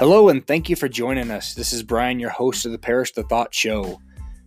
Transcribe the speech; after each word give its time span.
Hello, 0.00 0.30
and 0.30 0.46
thank 0.46 0.70
you 0.70 0.76
for 0.76 0.88
joining 0.88 1.30
us. 1.30 1.52
This 1.52 1.74
is 1.74 1.82
Brian, 1.82 2.18
your 2.18 2.30
host 2.30 2.64
of 2.64 2.72
the 2.72 2.78
Parish 2.78 3.12
the 3.12 3.22
Thought 3.22 3.54
Show. 3.54 4.00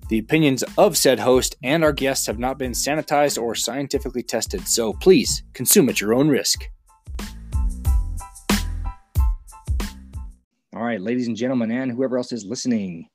The 0.09 0.17
opinions 0.17 0.63
of 0.79 0.97
said 0.97 1.19
host 1.19 1.57
and 1.61 1.83
our 1.83 1.93
guests 1.93 2.25
have 2.25 2.39
not 2.39 2.57
been 2.57 2.71
sanitized 2.71 3.39
or 3.39 3.53
scientifically 3.53 4.23
tested, 4.23 4.67
so 4.67 4.93
please 4.93 5.43
consume 5.53 5.89
at 5.89 6.01
your 6.01 6.15
own 6.15 6.27
risk. 6.27 6.63
All 10.75 10.81
right, 10.81 10.99
ladies 10.99 11.27
and 11.27 11.37
gentlemen, 11.37 11.69
and 11.69 11.91
whoever 11.91 12.17
else 12.17 12.31
is 12.31 12.43
listening, 12.43 13.07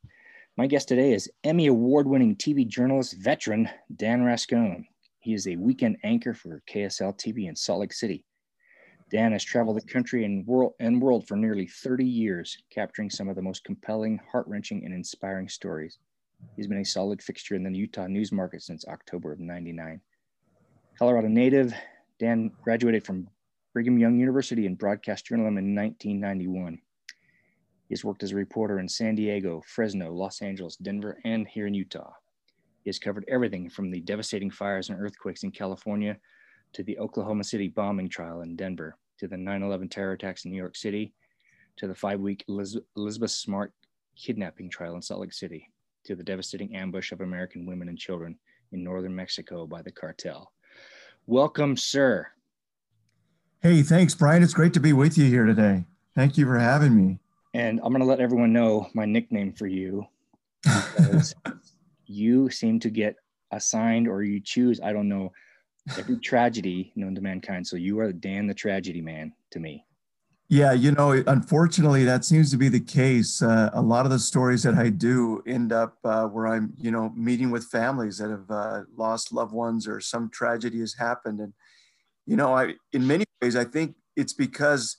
my 0.57 0.69
guest 0.69 0.87
today 0.87 1.15
is 1.15 1.29
Emmy 1.43 1.67
Award 1.67 2.07
winning 2.07 2.37
TV 2.37 2.65
journalist 2.65 3.17
veteran 3.19 3.69
Dan 3.97 4.23
Rascon. 4.23 4.87
He 5.19 5.35
is 5.35 5.49
a 5.49 5.57
weekend 5.57 5.97
anchor 6.05 6.35
for 6.35 6.63
KSL 6.73 7.19
TV 7.19 7.49
in 7.49 7.57
Salt 7.57 7.81
Lake 7.81 7.93
City. 7.93 8.25
Dan 9.11 9.33
has 9.33 9.45
traveled 9.45 9.77
the 9.77 9.93
country 9.93 10.25
and 10.25 10.47
world, 10.47 10.75
and 10.81 11.01
world 11.01 11.27
for 11.27 11.37
nearly 11.37 11.67
30 11.67 12.05
years, 12.05 12.59
capturing 12.71 13.09
some 13.09 13.29
of 13.29 13.37
the 13.37 13.43
most 13.43 13.65
compelling, 13.65 14.21
heart 14.31 14.47
wrenching, 14.47 14.85
and 14.85 14.93
inspiring 14.93 15.49
stories. 15.49 15.99
He's 16.57 16.67
been 16.67 16.79
a 16.79 16.85
solid 16.85 17.23
fixture 17.23 17.55
in 17.55 17.63
the 17.63 17.77
Utah 17.77 18.07
news 18.07 18.33
market 18.33 18.63
since 18.63 18.87
October 18.87 19.33
of 19.33 19.41
99. 19.41 20.01
Colorado 20.99 21.29
native, 21.29 21.73
Dan 22.19 22.51
graduated 22.63 23.05
from 23.05 23.29
Brigham 23.73 23.99
Young 23.99 24.19
University 24.19 24.67
in 24.67 24.75
broadcast 24.75 25.27
journalism 25.27 25.59
in 25.59 25.75
1991. 25.75 26.75
He 26.75 27.95
has 27.95 28.05
worked 28.05 28.23
as 28.23 28.33
a 28.33 28.37
reporter 28.37 28.79
in 28.79 28.89
San 28.89 29.15
Diego, 29.15 29.63
Fresno, 29.67 30.13
Los 30.13 30.43
Angeles, 30.43 30.77
Denver, 30.77 31.19
and 31.25 31.49
here 31.49 31.67
in 31.67 31.75
Utah. 31.75 32.13
He 32.85 32.91
has 32.91 32.99
covered 32.99 33.25
everything 33.29 33.71
from 33.71 33.91
the 33.91 34.01
devastating 34.01 34.51
fires 34.51 34.91
and 34.91 35.01
earthquakes 35.01 35.45
in 35.45 35.51
California 35.51 36.19
to 36.73 36.83
the 36.83 36.99
Oklahoma 36.99 37.45
City 37.45 37.69
bombing 37.69 38.09
trial 38.09 38.43
in 38.43 38.57
Denver, 38.57 38.97
to 39.19 39.29
the 39.29 39.37
9 39.37 39.63
11 39.63 39.89
terror 39.89 40.13
attacks 40.13 40.45
in 40.45 40.51
New 40.51 40.57
York 40.57 40.77
City, 40.77 41.13
to 41.77 41.87
the 41.87 41.95
five 41.95 42.21
week 42.21 42.45
Elizabeth 42.49 43.31
Smart 43.31 43.73
kidnapping 44.17 44.69
trial 44.69 44.97
in 44.97 45.03
Salt 45.03 45.21
Lake 45.21 45.33
City, 45.33 45.71
to 46.05 46.15
the 46.15 46.25
devastating 46.25 46.75
ambush 46.75 47.13
of 47.13 47.21
American 47.21 47.67
women 47.67 47.89
and 47.89 47.99
children 47.99 48.37
in 48.73 48.83
northern 48.83 49.15
Mexico 49.15 49.67
by 49.67 49.83
the 49.83 49.91
cartel. 49.93 50.53
Welcome, 51.27 51.77
sir. 51.77 52.27
Hey, 53.61 53.83
thanks, 53.83 54.15
Brian. 54.15 54.43
It's 54.43 54.55
great 54.55 54.73
to 54.75 54.81
be 54.81 54.93
with 54.93 55.19
you 55.19 55.25
here 55.27 55.45
today. 55.45 55.85
Thank 56.15 56.39
you 56.39 56.47
for 56.47 56.59
having 56.59 56.95
me. 56.95 57.19
And 57.55 57.81
I'm 57.83 57.93
going 57.93 58.01
to 58.01 58.07
let 58.07 58.21
everyone 58.21 58.53
know 58.53 58.89
my 58.95 59.05
nickname 59.05 59.53
for 59.53 59.67
you 59.67 60.07
because 60.63 61.35
you 62.07 62.51
seem 62.51 62.81
to 62.81 62.91
get 62.91 63.17
assigned 63.51 64.09
or 64.09 64.23
you 64.23 64.41
choose, 64.41 64.81
I 64.81 64.93
don't 64.93 65.09
know, 65.09 65.33
every 65.97 66.19
tragedy 66.19 66.93
known 66.97 67.15
to 67.15 67.21
mankind. 67.21 67.67
So 67.67 67.77
you 67.77 67.99
are 68.01 68.13
Dan 68.13 68.47
the 68.47 68.55
tragedy 68.55 69.01
man 69.01 69.33
to 69.53 69.61
me. 69.61 69.85
Yeah, 70.51 70.73
you 70.73 70.93
know, 70.93 71.13
unfortunately, 71.13 72.05
that 72.05 72.25
seems 72.25 72.51
to 72.53 72.57
be 72.57 72.71
the 72.71 72.81
case. 72.81 73.43
Uh, 73.43 73.69
a 73.75 73.83
lot 73.83 74.07
of 74.07 74.11
the 74.11 74.19
stories 74.19 74.63
that 74.63 74.75
I 74.75 74.89
do 74.89 75.43
end 75.47 75.73
up 75.73 75.99
uh, 76.05 76.25
where 76.25 76.47
I'm, 76.47 76.73
you 76.79 76.91
know, 76.91 77.13
meeting 77.15 77.51
with 77.51 77.65
families 77.65 78.17
that 78.17 78.31
have 78.31 78.51
uh, 78.51 78.85
lost 78.97 79.31
loved 79.31 79.53
ones 79.53 79.87
or 79.87 80.01
some 80.01 80.31
tragedy 80.31 80.81
has 80.81 80.95
happened. 80.95 81.41
And, 81.41 81.53
you 82.25 82.37
know, 82.37 82.55
I, 82.55 82.77
in 82.95 83.07
many 83.07 83.27
ways, 83.43 83.57
I 83.57 83.65
think 83.65 83.97
it's 84.17 84.33
because 84.33 84.97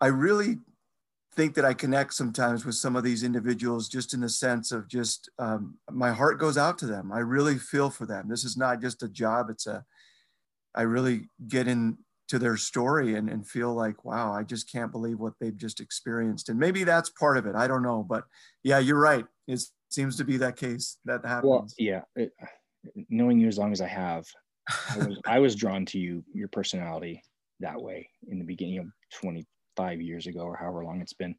I 0.00 0.06
really 0.06 0.56
think 1.36 1.54
that 1.54 1.64
I 1.64 1.74
connect 1.74 2.14
sometimes 2.14 2.64
with 2.64 2.74
some 2.74 2.96
of 2.96 3.04
these 3.04 3.22
individuals 3.22 3.88
just 3.88 4.14
in 4.14 4.20
the 4.20 4.28
sense 4.28 4.72
of 4.72 4.88
just 4.88 5.28
um, 5.38 5.76
my 5.90 6.10
heart 6.10 6.40
goes 6.40 6.56
out 6.56 6.78
to 6.78 6.86
them. 6.86 7.12
I 7.12 7.18
really 7.18 7.58
feel 7.58 7.90
for 7.90 8.06
them. 8.06 8.28
This 8.28 8.44
is 8.44 8.56
not 8.56 8.80
just 8.80 9.02
a 9.02 9.08
job, 9.08 9.50
it's 9.50 9.66
a, 9.66 9.84
I 10.74 10.82
really 10.82 11.28
get 11.46 11.68
into 11.68 11.96
their 12.32 12.56
story 12.56 13.14
and, 13.14 13.28
and 13.28 13.46
feel 13.46 13.74
like, 13.74 14.04
wow, 14.04 14.32
I 14.32 14.42
just 14.42 14.70
can't 14.70 14.90
believe 14.90 15.18
what 15.18 15.34
they've 15.40 15.56
just 15.56 15.80
experienced. 15.80 16.48
And 16.48 16.58
maybe 16.58 16.84
that's 16.84 17.10
part 17.10 17.36
of 17.36 17.46
it. 17.46 17.54
I 17.54 17.66
don't 17.66 17.82
know. 17.82 18.02
But 18.02 18.24
yeah, 18.62 18.78
you're 18.78 19.00
right. 19.00 19.24
It 19.46 19.62
seems 19.90 20.16
to 20.16 20.24
be 20.24 20.38
that 20.38 20.56
case 20.56 20.98
that 21.04 21.24
happens. 21.24 21.50
Well, 21.50 21.66
yeah. 21.78 22.02
It, 22.14 22.32
knowing 23.08 23.38
you 23.38 23.48
as 23.48 23.58
long 23.58 23.72
as 23.72 23.80
I 23.80 23.88
have, 23.88 24.24
I 24.90 24.98
was, 24.98 25.20
I 25.26 25.38
was 25.38 25.54
drawn 25.54 25.86
to 25.86 25.98
you, 25.98 26.24
your 26.32 26.48
personality 26.48 27.22
that 27.60 27.80
way 27.80 28.08
in 28.28 28.38
the 28.38 28.44
beginning 28.44 28.78
of 28.78 28.86
20, 29.14 29.46
five 29.76 30.00
years 30.00 30.26
ago 30.26 30.40
or 30.40 30.56
however 30.56 30.84
long 30.84 31.00
it's 31.00 31.12
been 31.12 31.34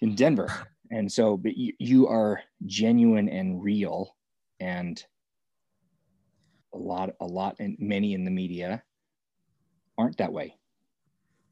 in 0.00 0.14
Denver. 0.14 0.50
And 0.90 1.10
so, 1.10 1.36
but 1.36 1.56
you, 1.56 1.72
you 1.78 2.08
are 2.08 2.40
genuine 2.66 3.28
and 3.28 3.62
real, 3.62 4.14
and 4.60 5.02
a 6.74 6.78
lot, 6.78 7.10
a 7.20 7.26
lot, 7.26 7.56
and 7.60 7.76
many 7.78 8.12
in 8.12 8.24
the 8.24 8.30
media 8.30 8.82
aren't 9.96 10.18
that 10.18 10.32
way. 10.32 10.54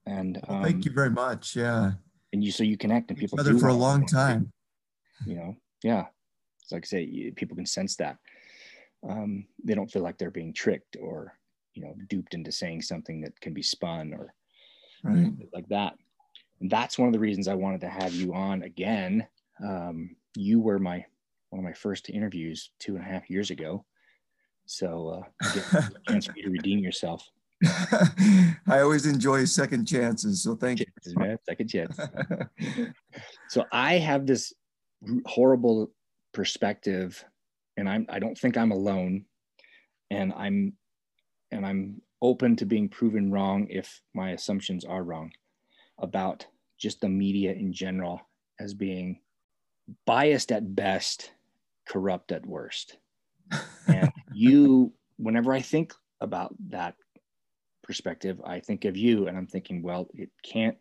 And 0.06 0.36
um, 0.48 0.56
well, 0.56 0.64
thank 0.64 0.84
you 0.84 0.90
very 0.90 1.10
much. 1.10 1.56
Yeah. 1.56 1.92
And 2.32 2.44
you, 2.44 2.52
so 2.52 2.64
you 2.64 2.76
connect, 2.76 3.10
and 3.10 3.18
people 3.18 3.38
do 3.42 3.58
for 3.58 3.68
a 3.68 3.74
long 3.74 4.06
time. 4.06 4.52
You 5.26 5.36
know, 5.36 5.56
yeah. 5.82 6.06
It's 6.62 6.72
like 6.72 6.84
I 6.84 6.86
say, 6.86 7.32
people 7.34 7.56
can 7.56 7.66
sense 7.66 7.96
that. 7.96 8.16
Um, 9.08 9.46
they 9.64 9.74
don't 9.74 9.90
feel 9.90 10.02
like 10.02 10.18
they're 10.18 10.30
being 10.30 10.52
tricked 10.52 10.96
or 11.00 11.32
you 11.74 11.82
know 11.82 11.94
duped 12.08 12.34
into 12.34 12.52
saying 12.52 12.82
something 12.82 13.22
that 13.22 13.40
can 13.40 13.54
be 13.54 13.62
spun 13.62 14.12
or 14.12 14.34
right. 15.02 15.32
like 15.52 15.68
that. 15.68 15.94
And 16.60 16.70
that's 16.70 16.98
one 16.98 17.08
of 17.08 17.12
the 17.12 17.18
reasons 17.18 17.48
I 17.48 17.54
wanted 17.54 17.80
to 17.82 17.88
have 17.88 18.12
you 18.12 18.34
on 18.34 18.62
again. 18.62 19.26
Um, 19.62 20.16
you 20.36 20.60
were 20.60 20.78
my 20.78 21.04
one 21.50 21.58
of 21.58 21.64
my 21.64 21.72
first 21.72 22.10
interviews 22.10 22.70
two 22.78 22.96
and 22.96 23.04
a 23.04 23.08
half 23.08 23.28
years 23.28 23.50
ago, 23.50 23.84
so 24.66 25.24
uh, 25.42 25.48
a 25.74 25.90
chance 26.08 26.26
for 26.26 26.32
you 26.36 26.44
to 26.44 26.50
redeem 26.50 26.78
yourself. 26.78 27.28
I 28.66 28.80
always 28.80 29.06
enjoy 29.06 29.44
second 29.44 29.86
chances, 29.86 30.42
so 30.42 30.54
thank 30.54 30.78
chances, 30.78 31.12
you, 31.12 31.18
man. 31.18 31.38
Second 31.44 31.68
chance. 31.68 31.98
so 33.48 33.64
I 33.72 33.94
have 33.94 34.26
this 34.26 34.52
horrible 35.26 35.90
perspective, 36.32 37.22
and 37.76 37.88
I'm 37.88 38.06
I 38.08 38.18
don't 38.18 38.38
think 38.38 38.56
I'm 38.56 38.70
alone, 38.70 39.24
and 40.10 40.32
I'm 40.32 40.74
and 41.50 41.66
I'm 41.66 42.00
open 42.22 42.56
to 42.56 42.66
being 42.66 42.88
proven 42.88 43.30
wrong 43.30 43.66
if 43.70 44.00
my 44.14 44.30
assumptions 44.30 44.84
are 44.84 45.02
wrong 45.02 45.30
about 45.98 46.46
just 46.78 47.00
the 47.00 47.08
media 47.08 47.52
in 47.52 47.72
general 47.72 48.20
as 48.58 48.74
being 48.74 49.20
biased 50.06 50.52
at 50.52 50.74
best, 50.74 51.32
corrupt 51.88 52.32
at 52.32 52.46
worst. 52.46 52.96
And 53.88 54.12
you, 54.32 54.92
whenever 55.16 55.52
I 55.52 55.60
think 55.60 55.92
about 56.20 56.54
that 56.68 56.94
perspective, 57.82 58.40
I 58.44 58.60
think 58.60 58.84
of 58.84 58.96
you 58.96 59.26
and 59.26 59.36
I'm 59.36 59.48
thinking, 59.48 59.82
well, 59.82 60.06
it 60.14 60.30
can't, 60.44 60.76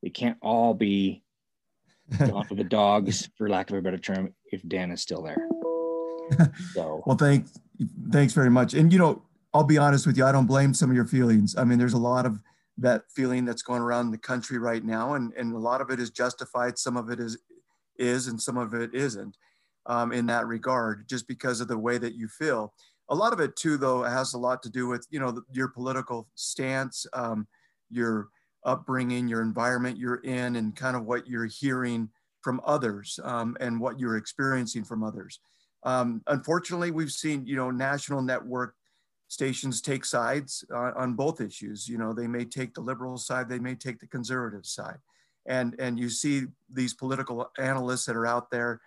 it 0.00 0.14
can't 0.14 0.36
all 0.42 0.72
be 0.72 1.24
gone 2.18 2.44
for 2.46 2.54
the 2.54 2.62
dogs, 2.62 3.28
for 3.36 3.48
lack 3.48 3.70
of 3.70 3.78
a 3.78 3.82
better 3.82 3.98
term, 3.98 4.32
if 4.52 4.62
Dan 4.68 4.92
is 4.92 5.02
still 5.02 5.22
there. 5.22 5.48
So, 6.72 7.04
well, 7.06 7.16
thanks, 7.16 7.56
thanks 8.10 8.32
very 8.32 8.50
much. 8.50 8.74
And 8.74 8.92
you 8.92 8.98
know, 8.98 9.22
I'll 9.56 9.64
be 9.64 9.78
honest 9.78 10.06
with 10.06 10.18
you, 10.18 10.26
I 10.26 10.32
don't 10.32 10.44
blame 10.44 10.74
some 10.74 10.90
of 10.90 10.96
your 10.96 11.06
feelings. 11.06 11.56
I 11.56 11.64
mean, 11.64 11.78
there's 11.78 11.94
a 11.94 11.98
lot 11.98 12.26
of 12.26 12.38
that 12.76 13.04
feeling 13.08 13.46
that's 13.46 13.62
going 13.62 13.80
around 13.80 14.10
the 14.10 14.18
country 14.18 14.58
right 14.58 14.84
now, 14.84 15.14
and, 15.14 15.32
and 15.32 15.54
a 15.54 15.58
lot 15.58 15.80
of 15.80 15.88
it 15.88 15.98
is 15.98 16.10
justified. 16.10 16.78
Some 16.78 16.98
of 16.98 17.08
it 17.08 17.20
is 17.20 17.38
is, 17.98 18.26
and 18.26 18.38
some 18.38 18.58
of 18.58 18.74
it 18.74 18.94
isn't. 18.94 19.38
Um, 19.86 20.12
in 20.12 20.26
that 20.26 20.46
regard, 20.46 21.08
just 21.08 21.26
because 21.26 21.62
of 21.62 21.68
the 21.68 21.78
way 21.78 21.96
that 21.96 22.14
you 22.14 22.28
feel. 22.28 22.74
A 23.08 23.14
lot 23.14 23.32
of 23.32 23.40
it 23.40 23.56
too, 23.56 23.78
though, 23.78 24.02
has 24.02 24.34
a 24.34 24.38
lot 24.38 24.62
to 24.64 24.68
do 24.68 24.88
with 24.88 25.06
you 25.08 25.20
know 25.20 25.40
your 25.50 25.68
political 25.68 26.28
stance, 26.34 27.06
um, 27.14 27.46
your 27.88 28.28
upbringing, 28.64 29.26
your 29.26 29.40
environment 29.40 29.96
you're 29.96 30.16
in, 30.16 30.56
and 30.56 30.76
kind 30.76 30.96
of 30.96 31.06
what 31.06 31.26
you're 31.26 31.46
hearing 31.46 32.10
from 32.42 32.60
others 32.66 33.18
um, 33.24 33.56
and 33.60 33.80
what 33.80 33.98
you're 33.98 34.18
experiencing 34.18 34.84
from 34.84 35.02
others. 35.02 35.40
Um, 35.84 36.20
unfortunately, 36.26 36.90
we've 36.90 37.10
seen 37.10 37.46
you 37.46 37.56
know 37.56 37.70
national 37.70 38.20
network 38.20 38.74
stations 39.28 39.80
take 39.80 40.04
sides 40.04 40.64
on 40.72 41.14
both 41.14 41.40
issues. 41.40 41.88
You 41.88 41.98
know, 41.98 42.12
they 42.12 42.26
may 42.26 42.44
take 42.44 42.74
the 42.74 42.80
liberal 42.80 43.18
side, 43.18 43.48
they 43.48 43.58
may 43.58 43.74
take 43.74 43.98
the 43.98 44.06
conservative 44.06 44.66
side. 44.66 44.98
And, 45.46 45.76
and 45.78 45.98
you 45.98 46.10
see 46.10 46.46
these 46.72 46.94
political 46.94 47.50
analysts 47.58 48.06
that 48.06 48.16
are 48.16 48.26
out 48.26 48.50
there 48.50 48.80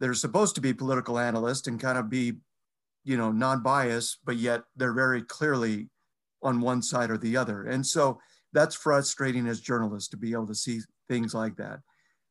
that 0.00 0.08
are 0.08 0.14
supposed 0.14 0.54
to 0.54 0.60
be 0.60 0.72
political 0.72 1.18
analysts 1.18 1.66
and 1.66 1.80
kind 1.80 1.98
of 1.98 2.08
be, 2.08 2.34
you 3.04 3.16
know, 3.16 3.32
non-biased, 3.32 4.18
but 4.24 4.36
yet 4.36 4.62
they're 4.76 4.92
very 4.92 5.22
clearly 5.22 5.88
on 6.42 6.60
one 6.60 6.82
side 6.82 7.10
or 7.10 7.18
the 7.18 7.36
other. 7.36 7.64
And 7.64 7.84
so 7.84 8.20
that's 8.52 8.76
frustrating 8.76 9.48
as 9.48 9.60
journalists 9.60 10.08
to 10.10 10.16
be 10.16 10.32
able 10.32 10.46
to 10.46 10.54
see 10.54 10.80
things 11.08 11.34
like 11.34 11.56
that. 11.56 11.80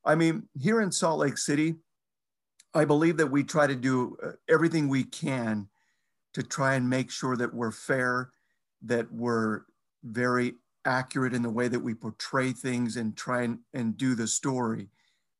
I 0.05 0.15
mean, 0.15 0.47
here 0.57 0.81
in 0.81 0.91
Salt 0.91 1.19
Lake 1.19 1.37
City, 1.37 1.75
I 2.73 2.85
believe 2.85 3.17
that 3.17 3.27
we 3.31 3.43
try 3.43 3.67
to 3.67 3.75
do 3.75 4.17
uh, 4.23 4.31
everything 4.49 4.87
we 4.87 5.03
can 5.03 5.67
to 6.33 6.43
try 6.43 6.75
and 6.75 6.89
make 6.89 7.09
sure 7.09 7.35
that 7.37 7.53
we're 7.53 7.71
fair, 7.71 8.31
that 8.83 9.11
we're 9.11 9.61
very 10.03 10.53
accurate 10.85 11.33
in 11.33 11.41
the 11.41 11.49
way 11.49 11.67
that 11.67 11.79
we 11.79 11.93
portray 11.93 12.51
things 12.51 12.95
and 12.95 13.17
try 13.17 13.43
and, 13.43 13.59
and 13.73 13.97
do 13.97 14.15
the 14.15 14.27
story 14.27 14.89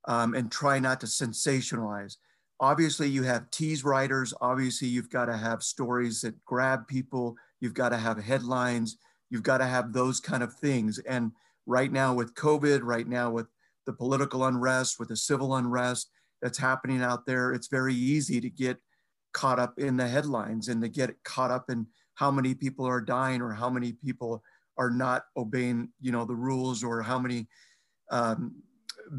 um, 0.08 0.34
and 0.34 0.52
try 0.52 0.80
not 0.80 1.00
to 1.00 1.06
sensationalize. 1.06 2.18
Obviously, 2.60 3.08
you 3.08 3.24
have 3.24 3.52
tease 3.52 3.84
writers. 3.84 4.34
Obviously, 4.42 4.88
you've 4.88 5.10
got 5.10 5.26
to 5.26 5.38
have 5.38 5.62
stories 5.62 6.22
that 6.22 6.44
grab 6.46 6.88
people. 6.88 7.36
You've 7.60 7.76
got 7.76 7.90
to 7.90 7.98
have 7.98 8.18
headlines. 8.18 8.98
You've 9.30 9.44
got 9.44 9.60
to 9.60 9.66
have 9.66 9.94
those 9.94 10.20
kind 10.20 10.42
of 10.42 10.54
things. 10.54 10.98
And 11.00 11.32
right 11.66 11.92
now, 11.92 12.14
with 12.14 12.34
COVID, 12.34 12.80
right 12.84 13.08
now, 13.08 13.30
with 13.30 13.48
the 13.86 13.94
political 13.94 14.46
unrest, 14.46 15.00
with 15.00 15.10
the 15.10 15.18
civil 15.18 15.56
unrest 15.56 16.10
that's 16.42 16.58
happening 16.58 17.02
out 17.02 17.26
there, 17.26 17.54
it's 17.54 17.68
very 17.68 17.94
easy 17.94 18.42
to 18.42 18.50
get 18.50 18.78
caught 19.38 19.60
up 19.60 19.78
in 19.78 19.96
the 19.98 20.08
headlines 20.08 20.68
and 20.68 20.82
to 20.82 20.90
get 20.90 21.24
caught 21.24 21.52
up 21.52 21.70
in 21.70 21.86
how 22.16 22.32
many 22.32 22.56
people 22.56 22.88
are 22.88 23.00
dying 23.00 23.40
or 23.40 23.52
how 23.52 23.70
many 23.70 23.92
people 23.92 24.44
are 24.80 24.90
not 24.90 25.26
obeying, 25.38 25.90
you 26.02 26.12
know, 26.12 26.26
the 26.26 26.36
rules 26.36 26.84
or 26.84 27.04
how 27.04 27.20
many 27.20 27.48
um, 28.10 28.56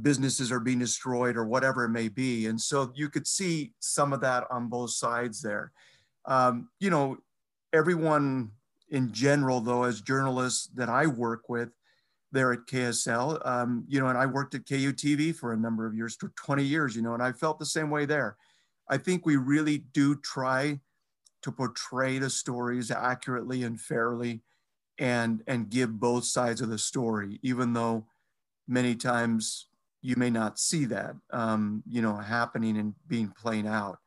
businesses 0.02 0.50
are 0.50 0.58
being 0.58 0.80
destroyed 0.80 1.36
or 1.36 1.44
whatever 1.46 1.84
it 1.84 1.90
may 1.90 2.08
be. 2.08 2.46
And 2.46 2.60
so 2.60 2.90
you 2.96 3.08
could 3.08 3.28
see 3.28 3.74
some 3.78 4.12
of 4.12 4.20
that 4.22 4.44
on 4.50 4.66
both 4.66 4.90
sides 4.90 5.40
there. 5.40 5.70
Um, 6.24 6.68
you 6.80 6.90
know, 6.90 7.18
everyone 7.72 8.50
in 8.90 9.12
general, 9.12 9.60
though, 9.60 9.84
as 9.84 10.00
journalists 10.00 10.66
that 10.74 10.88
I 10.88 11.06
work 11.06 11.48
with 11.48 11.68
there 12.32 12.52
at 12.52 12.66
KSL, 12.66 13.46
um, 13.46 13.84
you 13.86 14.00
know, 14.00 14.08
and 14.08 14.18
I 14.18 14.26
worked 14.26 14.56
at 14.56 14.64
KUTV 14.64 15.36
for 15.36 15.52
a 15.52 15.56
number 15.56 15.86
of 15.86 15.94
years, 15.94 16.16
for 16.16 16.32
20 16.34 16.64
years, 16.64 16.96
you 16.96 17.02
know, 17.02 17.14
and 17.14 17.22
I 17.22 17.30
felt 17.30 17.60
the 17.60 17.66
same 17.66 17.88
way 17.88 18.04
there. 18.04 18.36
I 18.88 18.98
think 18.98 19.24
we 19.24 19.36
really 19.36 19.78
do 19.78 20.16
try 20.16 20.80
to 21.42 21.52
portray 21.52 22.18
the 22.18 22.30
stories 22.30 22.90
accurately 22.90 23.62
and 23.62 23.80
fairly 23.80 24.42
and 24.98 25.42
and 25.46 25.70
give 25.70 26.00
both 26.00 26.24
sides 26.24 26.60
of 26.60 26.70
the 26.70 26.78
story 26.78 27.38
even 27.42 27.72
though 27.72 28.06
many 28.66 28.96
times 28.96 29.68
you 30.02 30.16
may 30.16 30.30
not 30.30 30.58
see 30.58 30.84
that 30.86 31.14
um, 31.32 31.82
you 31.86 32.02
know 32.02 32.16
happening 32.16 32.76
and 32.76 32.94
being 33.06 33.32
played 33.40 33.66
out. 33.66 33.98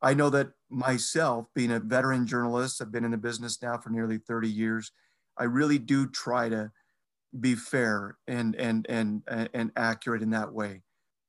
I 0.00 0.14
know 0.14 0.30
that 0.30 0.50
myself 0.70 1.46
being 1.54 1.72
a 1.72 1.80
veteran 1.80 2.26
journalist 2.26 2.80
i've 2.80 2.92
been 2.92 3.04
in 3.04 3.10
the 3.10 3.16
business 3.16 3.62
now 3.62 3.78
for 3.78 3.88
nearly 3.88 4.18
30 4.18 4.46
years 4.46 4.92
i 5.38 5.44
really 5.44 5.78
do 5.78 6.06
try 6.06 6.50
to 6.50 6.70
be 7.38 7.54
fair 7.54 8.16
and 8.26 8.54
and 8.56 8.86
and 8.88 9.22
and 9.28 9.70
accurate 9.76 10.22
in 10.22 10.30
that 10.30 10.52
way. 10.52 10.82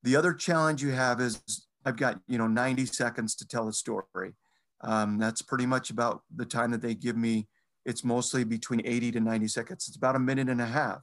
The 0.03 0.15
other 0.15 0.33
challenge 0.33 0.81
you 0.81 0.91
have 0.91 1.19
is 1.19 1.67
i've 1.85 1.97
got 1.97 2.19
you 2.27 2.37
know 2.37 2.47
90 2.47 2.85
seconds 2.85 3.35
to 3.35 3.47
tell 3.47 3.67
a 3.67 3.73
story 3.73 4.33
um, 4.81 5.17
that's 5.17 5.41
pretty 5.41 5.65
much 5.65 5.89
about 5.89 6.21
the 6.33 6.45
time 6.45 6.71
that 6.71 6.81
they 6.81 6.95
give 6.95 7.17
me 7.17 7.47
it's 7.85 8.03
mostly 8.03 8.43
between 8.43 8.81
80 8.85 9.11
to 9.13 9.19
90 9.19 9.47
seconds 9.47 9.87
it's 9.87 9.97
about 9.97 10.15
a 10.15 10.19
minute 10.19 10.49
and 10.49 10.61
a 10.61 10.65
half 10.65 11.01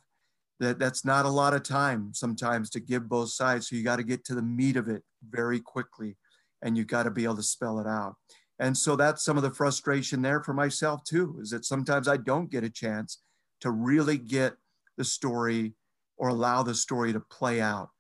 that 0.59 0.79
that's 0.79 1.05
not 1.05 1.27
a 1.27 1.31
lot 1.31 1.55
of 1.55 1.63
time 1.63 2.13
sometimes 2.15 2.71
to 2.71 2.81
give 2.81 3.09
both 3.09 3.31
sides. 3.31 3.69
So 3.69 3.77
you 3.77 3.83
got 3.83 3.97
to 3.97 4.05
get 4.05 4.25
to 4.27 4.35
the 4.35 4.43
meat 4.43 4.77
of 4.77 4.89
it 4.89 5.03
very 5.29 5.61
quickly 5.61 6.17
and 6.63 6.77
you 6.77 6.85
got 6.85 7.03
to 7.03 7.11
be 7.11 7.25
able 7.25 7.37
to 7.37 7.43
spell 7.43 7.79
it 7.79 7.87
out. 7.87 8.15
And 8.59 8.77
so 8.77 8.97
that's 8.97 9.23
some 9.23 9.37
of 9.37 9.43
the 9.43 9.51
frustration 9.51 10.23
there 10.23 10.43
for 10.43 10.55
myself 10.55 11.05
too, 11.05 11.39
is 11.43 11.51
that 11.51 11.67
sometimes 11.67 12.09
I 12.09 12.17
don't 12.17 12.51
get 12.51 12.65
a 12.65 12.71
chance 12.71 13.21
to 13.61 13.71
really 13.71 14.17
get 14.17 14.55
the 14.97 15.05
story 15.05 15.75
or 16.17 16.29
allow 16.29 16.63
the 16.63 16.75
story 16.75 17.13
to 17.13 17.21
play 17.21 17.61
out 17.61 17.91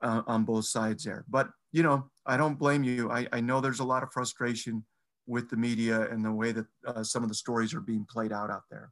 uh, 0.00 0.22
on 0.28 0.44
both 0.44 0.66
sides 0.66 1.02
there. 1.02 1.24
But, 1.28 1.48
you 1.72 1.82
know, 1.82 2.10
I 2.26 2.36
don't 2.36 2.58
blame 2.58 2.82
you. 2.82 3.10
I, 3.10 3.26
I 3.32 3.40
know 3.40 3.60
there's 3.60 3.80
a 3.80 3.84
lot 3.84 4.02
of 4.02 4.12
frustration 4.12 4.84
with 5.26 5.50
the 5.50 5.56
media 5.56 6.10
and 6.10 6.24
the 6.24 6.32
way 6.32 6.52
that 6.52 6.66
uh, 6.86 7.02
some 7.02 7.22
of 7.22 7.28
the 7.28 7.34
stories 7.34 7.74
are 7.74 7.80
being 7.80 8.06
played 8.08 8.32
out 8.32 8.50
out 8.50 8.62
there. 8.70 8.90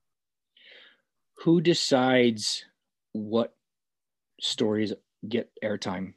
Who 1.44 1.60
decides 1.60 2.64
what 3.12 3.54
stories 4.40 4.92
get 5.28 5.50
airtime? 5.64 6.14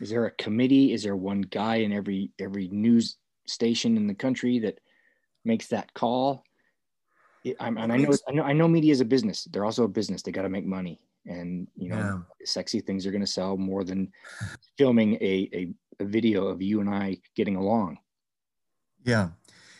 Is 0.00 0.10
there 0.10 0.26
a 0.26 0.30
committee? 0.32 0.92
Is 0.92 1.02
there 1.02 1.16
one 1.16 1.42
guy 1.42 1.76
in 1.76 1.92
every 1.92 2.30
every 2.38 2.68
news 2.68 3.16
station 3.46 3.96
in 3.96 4.06
the 4.06 4.14
country 4.14 4.60
that 4.60 4.80
makes 5.44 5.68
that 5.68 5.92
call? 5.94 6.44
I'm, 7.58 7.76
and 7.76 7.92
I 7.92 7.96
know, 7.96 8.12
I 8.28 8.32
know 8.32 8.42
I 8.42 8.52
know 8.52 8.68
media 8.68 8.92
is 8.92 9.00
a 9.00 9.04
business. 9.04 9.44
They're 9.44 9.64
also 9.64 9.84
a 9.84 9.88
business. 9.88 10.22
They 10.22 10.32
got 10.32 10.42
to 10.42 10.48
make 10.48 10.64
money, 10.64 11.00
and 11.26 11.68
you 11.76 11.88
know, 11.88 11.96
yeah. 11.96 12.46
sexy 12.46 12.80
things 12.80 13.06
are 13.06 13.10
going 13.10 13.20
to 13.20 13.26
sell 13.26 13.56
more 13.56 13.84
than 13.84 14.10
filming 14.76 15.14
a, 15.14 15.48
a 15.52 15.68
a 16.00 16.04
video 16.04 16.46
of 16.46 16.62
you 16.62 16.80
and 16.80 16.90
I 16.90 17.18
getting 17.36 17.56
along. 17.56 17.98
Yeah, 19.04 19.30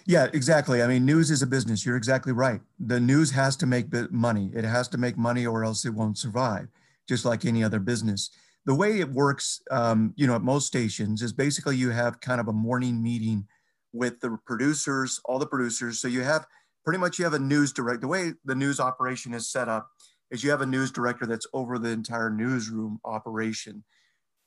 yeah, 0.06 0.28
exactly. 0.32 0.82
I 0.82 0.86
mean, 0.86 1.04
news 1.04 1.30
is 1.30 1.42
a 1.42 1.46
business. 1.46 1.86
You're 1.86 1.96
exactly 1.96 2.32
right. 2.32 2.60
The 2.80 3.00
news 3.00 3.30
has 3.32 3.56
to 3.56 3.66
make 3.66 3.86
money. 4.10 4.50
It 4.54 4.64
has 4.64 4.88
to 4.88 4.98
make 4.98 5.16
money, 5.16 5.46
or 5.46 5.64
else 5.64 5.84
it 5.84 5.94
won't 5.94 6.18
survive. 6.18 6.68
Just 7.08 7.24
like 7.24 7.44
any 7.44 7.62
other 7.62 7.78
business. 7.78 8.30
The 8.64 8.74
way 8.74 9.00
it 9.00 9.10
works, 9.10 9.60
um, 9.70 10.12
you 10.16 10.26
know, 10.26 10.36
at 10.36 10.42
most 10.42 10.66
stations 10.66 11.20
is 11.20 11.32
basically 11.32 11.76
you 11.76 11.90
have 11.90 12.20
kind 12.20 12.40
of 12.40 12.48
a 12.48 12.52
morning 12.52 13.02
meeting 13.02 13.46
with 13.92 14.20
the 14.20 14.38
producers, 14.46 15.20
all 15.24 15.38
the 15.38 15.46
producers. 15.46 16.00
So 16.00 16.06
you 16.06 16.22
have 16.22 16.46
pretty 16.84 16.98
much 16.98 17.18
you 17.18 17.24
have 17.24 17.34
a 17.34 17.38
news 17.38 17.72
director. 17.72 18.02
The 18.02 18.08
way 18.08 18.32
the 18.44 18.54
news 18.54 18.80
operation 18.80 19.34
is 19.34 19.50
set 19.50 19.68
up 19.68 19.88
is 20.32 20.42
you 20.42 20.50
have 20.50 20.62
a 20.62 20.66
news 20.66 20.90
director 20.90 21.26
that's 21.26 21.46
over 21.52 21.78
the 21.78 21.90
entire 21.90 22.30
newsroom 22.30 22.98
operation. 23.04 23.84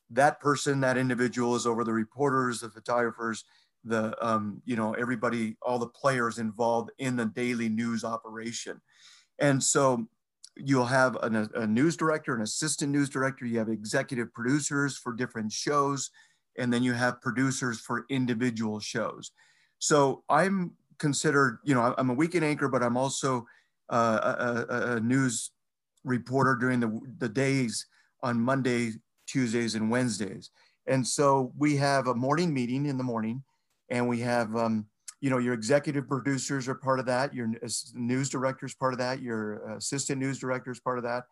That 0.09 0.41
person, 0.41 0.81
that 0.81 0.97
individual, 0.97 1.55
is 1.55 1.65
over 1.65 1.85
the 1.85 1.93
reporters, 1.93 2.59
the 2.59 2.69
photographers 2.69 3.45
the 3.85 4.15
um, 4.25 4.61
you 4.65 4.75
know 4.75 4.93
everybody 4.93 5.55
all 5.61 5.79
the 5.79 5.87
players 5.87 6.39
involved 6.39 6.91
in 6.97 7.15
the 7.15 7.25
daily 7.27 7.69
news 7.69 8.03
operation 8.03 8.81
and 9.39 9.63
so 9.63 10.05
you'll 10.57 10.85
have 10.85 11.17
an, 11.21 11.49
a 11.55 11.67
news 11.67 11.95
director 11.95 12.35
an 12.35 12.41
assistant 12.41 12.91
news 12.91 13.09
director 13.09 13.45
you 13.45 13.59
have 13.59 13.69
executive 13.69 14.33
producers 14.33 14.97
for 14.97 15.13
different 15.13 15.51
shows 15.51 16.09
and 16.57 16.73
then 16.73 16.81
you 16.81 16.93
have 16.93 17.21
producers 17.21 17.79
for 17.79 18.05
individual 18.09 18.79
shows 18.79 19.31
so 19.79 20.23
i'm 20.29 20.71
considered 20.97 21.59
you 21.63 21.75
know 21.75 21.93
i'm 21.97 22.09
a 22.09 22.13
weekend 22.13 22.43
anchor 22.43 22.67
but 22.67 22.81
i'm 22.81 22.97
also 22.97 23.45
uh, 23.91 24.65
a, 24.69 24.95
a, 24.95 24.99
news 24.99 25.51
reporter 26.05 26.55
during 26.55 26.79
the, 26.79 26.99
the 27.17 27.29
days 27.29 27.85
on 28.23 28.39
monday 28.39 28.91
tuesdays 29.27 29.75
and 29.75 29.89
wednesdays. 29.89 30.51
And 30.87 31.05
so 31.05 31.51
we 31.57 31.75
have 31.77 32.07
a 32.07 32.15
morning 32.15 32.53
meeting 32.53 32.85
in 32.85 32.97
the 32.97 33.03
morning 33.03 33.43
and 33.89 34.07
we 34.07 34.19
have 34.21 34.55
um, 34.55 34.85
you 35.19 35.29
know 35.29 35.37
your 35.39 35.53
executive 35.53 36.07
producers 36.07 36.67
are 36.67 36.75
part 36.75 36.99
of 36.99 37.05
that 37.07 37.33
your 37.33 37.51
news 37.93 38.29
director 38.29 38.65
is 38.65 38.75
part 38.75 38.93
of 38.93 38.99
that 38.99 39.21
your 39.21 39.75
assistant 39.75 40.19
news 40.19 40.39
director 40.39 40.71
is 40.71 40.79
part 40.79 40.97
of 40.97 41.03
that 41.03 41.23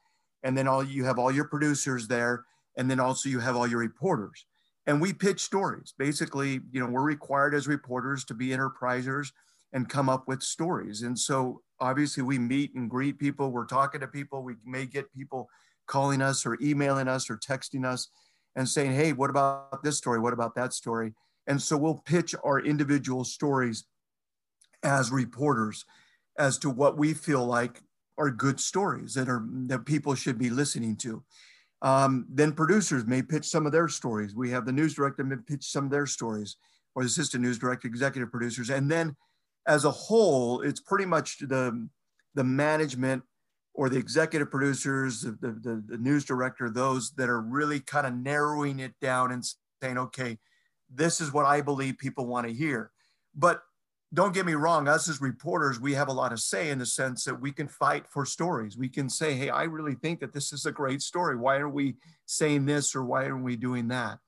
and 0.43 0.57
then 0.57 0.67
all 0.67 0.83
you 0.83 1.03
have 1.03 1.19
all 1.19 1.31
your 1.31 1.47
producers 1.47 2.07
there 2.07 2.45
and 2.77 2.89
then 2.89 2.99
also 2.99 3.29
you 3.29 3.39
have 3.39 3.55
all 3.55 3.67
your 3.67 3.79
reporters. 3.79 4.45
And 4.87 4.99
we 4.99 5.13
pitch 5.13 5.41
stories. 5.41 5.93
Basically 5.97 6.61
you 6.71 6.79
know 6.79 6.87
we're 6.87 7.03
required 7.03 7.53
as 7.53 7.67
reporters 7.67 8.25
to 8.25 8.33
be 8.33 8.49
enterprisers 8.49 9.31
and 9.73 9.89
come 9.89 10.09
up 10.09 10.27
with 10.27 10.41
stories 10.41 11.01
and 11.01 11.17
so 11.17 11.61
obviously 11.79 12.23
we 12.23 12.39
meet 12.39 12.73
and 12.75 12.89
greet 12.89 13.19
people 13.19 13.51
we're 13.51 13.65
talking 13.65 13.99
to 13.99 14.07
people 14.07 14.43
we 14.43 14.55
may 14.65 14.85
get 14.85 15.11
people 15.13 15.49
calling 15.87 16.21
us 16.21 16.45
or 16.45 16.57
emailing 16.61 17.07
us 17.07 17.29
or 17.29 17.37
texting 17.37 17.85
us 17.85 18.09
and 18.55 18.69
saying 18.69 18.93
hey 18.93 19.11
what 19.13 19.29
about 19.29 19.83
this 19.83 19.97
story 19.97 20.19
what 20.19 20.33
about 20.33 20.55
that 20.55 20.73
story 20.73 21.13
and 21.47 21.61
so 21.61 21.75
we'll 21.75 21.95
pitch 22.05 22.33
our 22.43 22.59
individual 22.59 23.23
stories 23.23 23.85
as 24.83 25.11
reporters 25.11 25.85
as 26.37 26.57
to 26.59 26.69
what 26.69 26.97
we 26.97 27.13
feel 27.13 27.45
like 27.45 27.81
are 28.17 28.29
good 28.29 28.59
stories 28.59 29.13
that 29.15 29.29
are 29.29 29.43
that 29.67 29.85
people 29.85 30.15
should 30.15 30.37
be 30.37 30.49
listening 30.49 30.95
to. 30.97 31.23
Um, 31.81 32.25
then 32.29 32.53
producers 32.53 33.05
may 33.05 33.21
pitch 33.21 33.45
some 33.45 33.65
of 33.65 33.71
their 33.71 33.87
stories. 33.87 34.35
We 34.35 34.51
have 34.51 34.65
the 34.65 34.71
news 34.71 34.93
director 34.93 35.25
pitch 35.45 35.65
some 35.65 35.85
of 35.85 35.91
their 35.91 36.05
stories, 36.05 36.57
or 36.95 37.03
the 37.03 37.07
assistant 37.07 37.43
news 37.43 37.57
director, 37.59 37.87
executive 37.87 38.31
producers, 38.31 38.69
and 38.69 38.89
then 38.89 39.15
as 39.67 39.85
a 39.85 39.91
whole, 39.91 40.61
it's 40.61 40.79
pretty 40.79 41.05
much 41.05 41.39
the 41.39 41.87
the 42.35 42.43
management 42.43 43.23
or 43.73 43.89
the 43.89 43.97
executive 43.97 44.51
producers, 44.51 45.21
the, 45.21 45.31
the, 45.31 45.83
the 45.87 45.97
news 45.97 46.25
director, 46.25 46.69
those 46.69 47.11
that 47.11 47.29
are 47.29 47.41
really 47.41 47.79
kind 47.79 48.05
of 48.05 48.13
narrowing 48.13 48.79
it 48.79 48.93
down 49.01 49.31
and 49.31 49.43
saying, 49.81 49.97
okay, 49.97 50.37
this 50.93 51.19
is 51.19 51.33
what 51.33 51.45
I 51.45 51.61
believe 51.61 51.97
people 51.97 52.27
want 52.27 52.47
to 52.47 52.53
hear. 52.53 52.91
But 53.35 53.61
don't 54.13 54.33
get 54.33 54.45
me 54.45 54.53
wrong, 54.53 54.87
us 54.87 55.09
as 55.09 55.21
reporters, 55.21 55.79
we 55.79 55.93
have 55.93 56.07
a 56.07 56.13
lot 56.13 56.31
of 56.31 56.39
say 56.39 56.69
in 56.69 56.77
the 56.77 56.85
sense 56.85 57.23
that 57.23 57.41
we 57.41 57.51
can 57.51 57.67
fight 57.67 58.05
for 58.07 58.27
stories. 58.27 58.77
We 58.77 58.89
can 58.89 59.09
say, 59.09 59.33
hey, 59.33 59.49
I 59.49 59.63
really 59.63 59.95
think 59.95 60.19
that 60.19 60.33
this 60.33 60.53
is 60.53 60.67
a 60.67 60.71
great 60.71 61.01
story. 61.01 61.35
Why 61.35 61.57
are 61.57 61.69
we 61.69 61.95
saying 62.27 62.65
this 62.65 62.95
or 62.95 63.03
why 63.03 63.25
aren't 63.25 63.43
we 63.43 63.55
doing 63.55 63.87
that? 63.87 64.19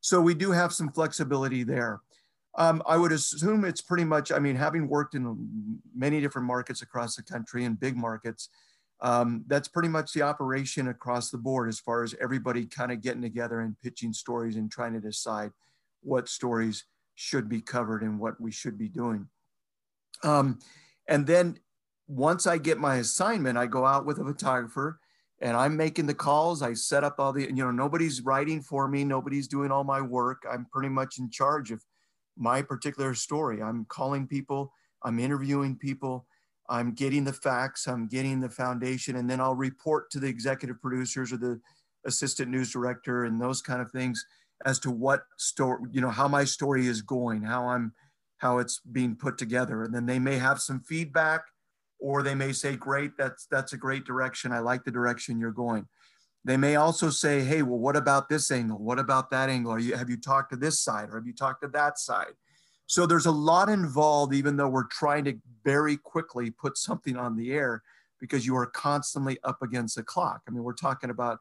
So 0.00 0.22
we 0.22 0.32
do 0.32 0.52
have 0.52 0.72
some 0.72 0.90
flexibility 0.90 1.64
there. 1.64 2.00
Um, 2.58 2.82
I 2.86 2.96
would 2.96 3.12
assume 3.12 3.64
it's 3.64 3.82
pretty 3.82 4.04
much, 4.04 4.32
I 4.32 4.38
mean, 4.38 4.56
having 4.56 4.88
worked 4.88 5.14
in 5.14 5.78
many 5.94 6.20
different 6.20 6.48
markets 6.48 6.80
across 6.80 7.14
the 7.14 7.22
country 7.22 7.64
and 7.64 7.78
big 7.78 7.96
markets, 7.96 8.48
um, 9.02 9.44
that's 9.46 9.68
pretty 9.68 9.88
much 9.88 10.12
the 10.12 10.22
operation 10.22 10.88
across 10.88 11.30
the 11.30 11.36
board 11.36 11.68
as 11.68 11.78
far 11.78 12.02
as 12.02 12.14
everybody 12.20 12.64
kind 12.64 12.90
of 12.90 13.02
getting 13.02 13.20
together 13.20 13.60
and 13.60 13.78
pitching 13.82 14.14
stories 14.14 14.56
and 14.56 14.70
trying 14.70 14.94
to 14.94 15.00
decide 15.00 15.52
what 16.00 16.28
stories 16.28 16.84
should 17.14 17.48
be 17.48 17.60
covered 17.60 18.02
and 18.02 18.18
what 18.18 18.40
we 18.40 18.50
should 18.50 18.78
be 18.78 18.88
doing. 18.88 19.28
Um, 20.22 20.58
and 21.08 21.26
then 21.26 21.58
once 22.08 22.46
I 22.46 22.56
get 22.56 22.78
my 22.78 22.96
assignment, 22.96 23.58
I 23.58 23.66
go 23.66 23.84
out 23.84 24.06
with 24.06 24.18
a 24.18 24.24
photographer 24.24 24.98
and 25.40 25.56
I'm 25.56 25.76
making 25.76 26.06
the 26.06 26.14
calls. 26.14 26.62
I 26.62 26.72
set 26.72 27.04
up 27.04 27.16
all 27.18 27.32
the, 27.34 27.42
you 27.42 27.52
know, 27.52 27.70
nobody's 27.70 28.22
writing 28.22 28.62
for 28.62 28.88
me, 28.88 29.04
nobody's 29.04 29.48
doing 29.48 29.70
all 29.70 29.84
my 29.84 30.00
work. 30.00 30.44
I'm 30.50 30.66
pretty 30.72 30.88
much 30.88 31.18
in 31.18 31.30
charge 31.30 31.70
of 31.70 31.82
my 32.36 32.62
particular 32.62 33.14
story. 33.14 33.62
I'm 33.62 33.84
calling 33.86 34.26
people, 34.26 34.72
I'm 35.02 35.18
interviewing 35.18 35.76
people, 35.76 36.26
I'm 36.68 36.92
getting 36.92 37.24
the 37.24 37.32
facts, 37.32 37.86
I'm 37.86 38.08
getting 38.08 38.40
the 38.40 38.48
foundation, 38.48 39.16
and 39.16 39.28
then 39.28 39.40
I'll 39.40 39.54
report 39.54 40.10
to 40.10 40.20
the 40.20 40.26
executive 40.26 40.80
producers 40.80 41.32
or 41.32 41.36
the 41.36 41.60
assistant 42.04 42.50
news 42.50 42.72
director 42.72 43.24
and 43.24 43.40
those 43.40 43.62
kind 43.62 43.80
of 43.80 43.90
things 43.90 44.24
as 44.64 44.78
to 44.80 44.90
what 44.90 45.24
story, 45.36 45.80
you 45.92 46.00
know, 46.00 46.10
how 46.10 46.28
my 46.28 46.44
story 46.44 46.86
is 46.86 47.02
going, 47.02 47.42
how 47.42 47.68
I'm, 47.68 47.92
how 48.38 48.58
it's 48.58 48.80
being 48.80 49.14
put 49.16 49.38
together. 49.38 49.82
And 49.82 49.94
then 49.94 50.06
they 50.06 50.18
may 50.18 50.36
have 50.36 50.60
some 50.60 50.80
feedback 50.80 51.42
or 51.98 52.22
they 52.22 52.34
may 52.34 52.52
say, 52.52 52.76
great, 52.76 53.12
that's, 53.16 53.46
that's 53.50 53.72
a 53.72 53.78
great 53.78 54.04
direction. 54.04 54.52
I 54.52 54.60
like 54.60 54.84
the 54.84 54.90
direction 54.90 55.38
you're 55.38 55.52
going. 55.52 55.86
They 56.46 56.56
may 56.56 56.76
also 56.76 57.10
say, 57.10 57.42
hey, 57.42 57.62
well, 57.62 57.80
what 57.80 57.96
about 57.96 58.28
this 58.28 58.52
angle? 58.52 58.78
What 58.78 59.00
about 59.00 59.30
that 59.30 59.50
angle? 59.50 59.72
Are 59.72 59.80
you, 59.80 59.96
have 59.96 60.08
you 60.08 60.16
talked 60.16 60.50
to 60.50 60.56
this 60.56 60.78
side 60.78 61.08
or 61.10 61.16
have 61.16 61.26
you 61.26 61.32
talked 61.32 61.62
to 61.62 61.68
that 61.70 61.98
side? 61.98 62.34
So 62.86 63.04
there's 63.04 63.26
a 63.26 63.32
lot 63.32 63.68
involved, 63.68 64.32
even 64.32 64.56
though 64.56 64.68
we're 64.68 64.86
trying 64.86 65.24
to 65.24 65.36
very 65.64 65.96
quickly 65.96 66.52
put 66.52 66.78
something 66.78 67.16
on 67.16 67.36
the 67.36 67.52
air 67.52 67.82
because 68.20 68.46
you 68.46 68.54
are 68.56 68.66
constantly 68.66 69.38
up 69.42 69.60
against 69.60 69.96
the 69.96 70.04
clock. 70.04 70.42
I 70.46 70.52
mean, 70.52 70.62
we're 70.62 70.72
talking 70.72 71.10
about, 71.10 71.40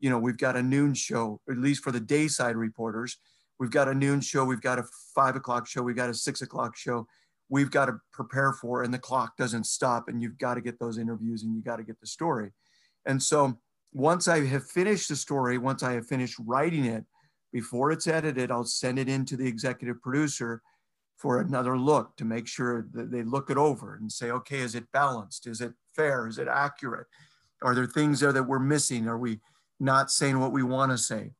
you 0.00 0.08
know, 0.08 0.18
we've 0.18 0.38
got 0.38 0.56
a 0.56 0.62
noon 0.62 0.94
show, 0.94 1.38
at 1.50 1.58
least 1.58 1.84
for 1.84 1.92
the 1.92 2.00
dayside 2.00 2.56
reporters. 2.56 3.18
We've 3.60 3.70
got 3.70 3.88
a 3.88 3.94
noon 3.94 4.22
show, 4.22 4.46
we've 4.46 4.62
got 4.62 4.78
a 4.78 4.84
five 5.14 5.36
o'clock 5.36 5.66
show, 5.66 5.82
we've 5.82 5.96
got 5.96 6.08
a 6.08 6.14
six 6.14 6.40
o'clock 6.40 6.78
show. 6.78 7.06
We've 7.50 7.70
got 7.70 7.86
to 7.86 8.00
prepare 8.10 8.54
for, 8.54 8.82
and 8.82 8.92
the 8.92 8.98
clock 8.98 9.36
doesn't 9.36 9.66
stop, 9.66 10.08
and 10.08 10.22
you've 10.22 10.38
got 10.38 10.54
to 10.54 10.62
get 10.62 10.78
those 10.78 10.96
interviews 10.96 11.42
and 11.42 11.54
you 11.54 11.60
got 11.60 11.76
to 11.76 11.84
get 11.84 12.00
the 12.00 12.06
story. 12.06 12.52
And 13.04 13.22
so 13.22 13.58
once 13.96 14.28
I 14.28 14.44
have 14.44 14.66
finished 14.66 15.08
the 15.08 15.16
story, 15.16 15.56
once 15.56 15.82
I 15.82 15.94
have 15.94 16.06
finished 16.06 16.36
writing 16.44 16.84
it, 16.84 17.04
before 17.50 17.90
it's 17.90 18.06
edited, 18.06 18.50
I'll 18.50 18.64
send 18.64 18.98
it 18.98 19.08
in 19.08 19.24
to 19.24 19.38
the 19.38 19.46
executive 19.46 20.02
producer 20.02 20.60
for 21.16 21.40
another 21.40 21.78
look 21.78 22.14
to 22.18 22.26
make 22.26 22.46
sure 22.46 22.86
that 22.92 23.10
they 23.10 23.22
look 23.22 23.48
it 23.48 23.56
over 23.56 23.94
and 23.94 24.12
say, 24.12 24.30
okay, 24.30 24.58
is 24.58 24.74
it 24.74 24.92
balanced? 24.92 25.46
Is 25.46 25.62
it 25.62 25.72
fair? 25.94 26.26
Is 26.26 26.36
it 26.36 26.46
accurate? 26.46 27.06
Are 27.62 27.74
there 27.74 27.86
things 27.86 28.20
there 28.20 28.34
that 28.34 28.42
we're 28.42 28.58
missing? 28.58 29.08
Are 29.08 29.16
we 29.16 29.40
not 29.80 30.10
saying 30.10 30.38
what 30.38 30.52
we 30.52 30.62
want 30.62 30.92
to 30.92 30.98
say? 30.98 31.30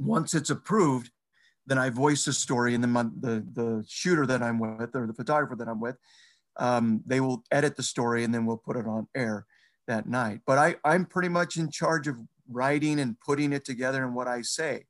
Once 0.00 0.34
it's 0.34 0.50
approved, 0.50 1.12
then 1.68 1.78
I 1.78 1.90
voice 1.90 2.24
the 2.24 2.32
story, 2.32 2.74
and 2.74 2.82
then 2.82 2.92
the 3.20 3.46
the 3.52 3.84
shooter 3.88 4.26
that 4.26 4.42
I'm 4.42 4.58
with 4.58 4.96
or 4.96 5.06
the 5.06 5.14
photographer 5.14 5.54
that 5.54 5.68
I'm 5.68 5.80
with, 5.80 5.96
um, 6.56 7.04
they 7.06 7.20
will 7.20 7.44
edit 7.52 7.76
the 7.76 7.84
story, 7.84 8.24
and 8.24 8.34
then 8.34 8.46
we'll 8.46 8.56
put 8.56 8.76
it 8.76 8.86
on 8.88 9.06
air 9.14 9.46
that 9.86 10.08
night. 10.08 10.40
But 10.46 10.58
I 10.58 10.76
I'm 10.84 11.04
pretty 11.04 11.28
much 11.28 11.56
in 11.56 11.70
charge 11.70 12.08
of 12.08 12.16
writing 12.48 13.00
and 13.00 13.18
putting 13.20 13.52
it 13.52 13.64
together 13.64 14.04
and 14.04 14.14
what 14.14 14.28
I 14.28 14.42
say. 14.42 14.84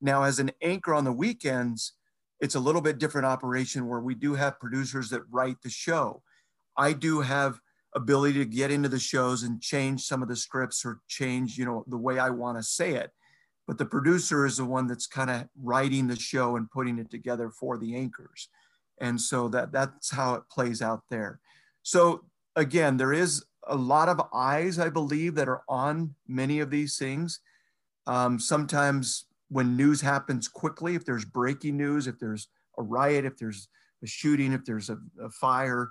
Now, 0.00 0.24
as 0.24 0.38
an 0.38 0.50
anchor 0.60 0.94
on 0.94 1.04
the 1.04 1.12
weekends, 1.12 1.92
it's 2.40 2.54
a 2.54 2.60
little 2.60 2.80
bit 2.80 2.98
different 2.98 3.26
operation 3.26 3.88
where 3.88 4.00
we 4.00 4.14
do 4.14 4.34
have 4.34 4.60
producers 4.60 5.08
that 5.10 5.22
write 5.30 5.56
the 5.62 5.70
show. 5.70 6.22
I 6.76 6.92
do 6.92 7.20
have 7.20 7.60
ability 7.94 8.38
to 8.40 8.44
get 8.44 8.70
into 8.70 8.88
the 8.88 8.98
shows 8.98 9.44
and 9.44 9.60
change 9.60 10.02
some 10.02 10.22
of 10.22 10.28
the 10.28 10.36
scripts 10.36 10.84
or 10.84 11.00
change, 11.08 11.56
you 11.56 11.64
know, 11.64 11.84
the 11.86 11.96
way 11.96 12.18
I 12.18 12.30
want 12.30 12.58
to 12.58 12.62
say 12.62 12.94
it. 12.94 13.12
But 13.66 13.78
the 13.78 13.86
producer 13.86 14.44
is 14.44 14.56
the 14.56 14.64
one 14.64 14.86
that's 14.86 15.06
kind 15.06 15.30
of 15.30 15.48
writing 15.62 16.06
the 16.06 16.16
show 16.16 16.56
and 16.56 16.70
putting 16.70 16.98
it 16.98 17.10
together 17.10 17.50
for 17.50 17.78
the 17.78 17.96
anchors. 17.96 18.48
And 19.00 19.20
so 19.20 19.48
that 19.48 19.72
that's 19.72 20.10
how 20.10 20.34
it 20.34 20.42
plays 20.50 20.82
out 20.82 21.02
there. 21.08 21.40
So 21.82 22.24
again, 22.56 22.96
there 22.96 23.12
is 23.12 23.44
a 23.66 23.76
lot 23.76 24.08
of 24.08 24.20
eyes, 24.32 24.78
I 24.78 24.90
believe, 24.90 25.34
that 25.36 25.48
are 25.48 25.62
on 25.68 26.14
many 26.26 26.60
of 26.60 26.70
these 26.70 26.98
things. 26.98 27.40
Um, 28.06 28.38
sometimes 28.38 29.26
when 29.48 29.76
news 29.76 30.00
happens 30.00 30.48
quickly, 30.48 30.94
if 30.94 31.04
there's 31.04 31.24
breaking 31.24 31.76
news, 31.76 32.06
if 32.06 32.18
there's 32.18 32.48
a 32.78 32.82
riot, 32.82 33.24
if 33.24 33.36
there's 33.36 33.68
a 34.02 34.06
shooting, 34.06 34.52
if 34.52 34.64
there's 34.64 34.90
a, 34.90 34.98
a 35.22 35.30
fire, 35.30 35.90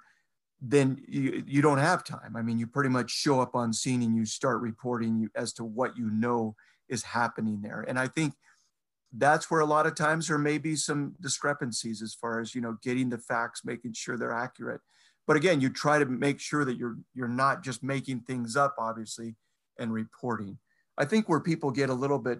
then 0.61 1.01
you, 1.07 1.43
you 1.47 1.61
don't 1.61 1.77
have 1.79 2.03
time. 2.03 2.35
I 2.35 2.41
mean, 2.41 2.59
you 2.59 2.67
pretty 2.67 2.89
much 2.89 3.11
show 3.11 3.41
up 3.41 3.55
on 3.55 3.73
scene 3.73 4.01
and 4.01 4.15
you 4.15 4.25
start 4.25 4.61
reporting 4.61 5.17
you, 5.17 5.29
as 5.35 5.53
to 5.53 5.63
what 5.63 5.97
you 5.97 6.09
know 6.09 6.55
is 6.89 7.03
happening 7.03 7.61
there. 7.61 7.85
And 7.87 7.97
I 7.97 8.07
think 8.07 8.33
that's 9.11 9.51
where 9.51 9.61
a 9.61 9.65
lot 9.65 9.85
of 9.85 9.95
times 9.95 10.27
there 10.27 10.37
may 10.37 10.57
be 10.57 10.75
some 10.75 11.15
discrepancies 11.21 12.01
as 12.01 12.13
far 12.13 12.39
as, 12.39 12.55
you 12.55 12.61
know, 12.61 12.77
getting 12.81 13.09
the 13.09 13.17
facts, 13.17 13.63
making 13.63 13.93
sure 13.93 14.17
they're 14.17 14.31
accurate. 14.31 14.81
But 15.25 15.37
again, 15.37 15.61
you 15.61 15.69
try 15.69 15.99
to 15.99 16.05
make 16.05 16.39
sure 16.39 16.65
that 16.65 16.77
you're 16.77 16.97
you're 17.13 17.27
not 17.27 17.63
just 17.63 17.83
making 17.83 18.21
things 18.21 18.55
up, 18.55 18.75
obviously, 18.77 19.35
and 19.79 19.93
reporting. 19.93 20.57
I 20.97 21.05
think 21.05 21.27
where 21.27 21.39
people 21.39 21.71
get 21.71 21.89
a 21.89 21.93
little 21.93 22.19
bit 22.19 22.39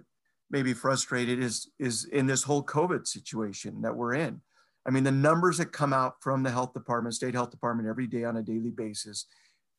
maybe 0.50 0.72
frustrated 0.74 1.42
is 1.42 1.70
is 1.78 2.04
in 2.06 2.26
this 2.26 2.42
whole 2.42 2.62
COVID 2.62 3.06
situation 3.06 3.82
that 3.82 3.96
we're 3.96 4.14
in. 4.14 4.40
I 4.86 4.90
mean, 4.90 5.04
the 5.04 5.12
numbers 5.12 5.58
that 5.58 5.72
come 5.72 5.92
out 5.92 6.16
from 6.20 6.42
the 6.42 6.50
health 6.50 6.74
department, 6.74 7.14
state 7.14 7.34
health 7.34 7.50
department 7.50 7.88
every 7.88 8.06
day 8.06 8.24
on 8.24 8.36
a 8.36 8.42
daily 8.42 8.70
basis, 8.70 9.26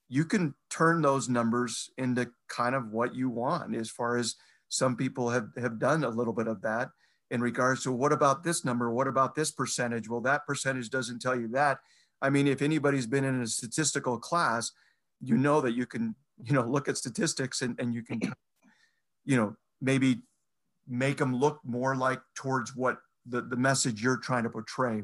you 0.10 0.26
can 0.26 0.56
turn 0.70 1.02
those 1.02 1.30
numbers 1.30 1.92
into 1.98 2.32
kind 2.48 2.76
of 2.76 2.92
what 2.92 3.14
you 3.14 3.30
want 3.30 3.76
as 3.76 3.90
far 3.90 4.18
as 4.18 4.36
some 4.70 4.96
people 4.96 5.30
have, 5.30 5.50
have 5.58 5.80
done 5.80 6.04
a 6.04 6.10
little 6.10 6.34
bit 6.34 6.48
of 6.48 6.62
that 6.64 6.90
in 7.32 7.42
regards 7.42 7.84
to 7.84 7.92
what 7.92 8.12
about 8.12 8.44
this 8.44 8.66
number? 8.66 8.92
What 8.92 9.08
about 9.08 9.36
this 9.36 9.52
percentage? 9.52 10.10
Well, 10.10 10.22
that 10.22 10.46
percentage 10.46 10.90
doesn't 10.90 11.22
tell 11.22 11.40
you 11.40 11.48
that. 11.50 11.80
I 12.22 12.30
mean, 12.30 12.48
if 12.48 12.62
anybody's 12.62 13.08
been 13.08 13.24
in 13.24 13.42
a 13.42 13.48
statistical 13.48 14.18
class, 14.18 14.72
you 15.22 15.38
know 15.38 15.62
that 15.62 15.74
you 15.74 15.86
can, 15.86 16.16
you 16.44 16.54
know, 16.54 16.64
look 16.64 16.88
at 16.88 16.98
statistics 16.98 17.62
and, 17.62 17.80
and 17.80 17.94
you 17.94 18.04
can, 18.04 18.20
you 19.26 19.38
know, 19.38 19.56
maybe 19.82 20.22
make 20.88 21.18
them 21.18 21.36
look 21.36 21.60
more 21.64 21.96
like 21.96 22.22
towards 22.36 22.76
what 22.76 22.98
the, 23.26 23.42
the 23.42 23.56
message 23.56 24.02
you're 24.02 24.18
trying 24.18 24.44
to 24.44 24.50
portray. 24.50 25.02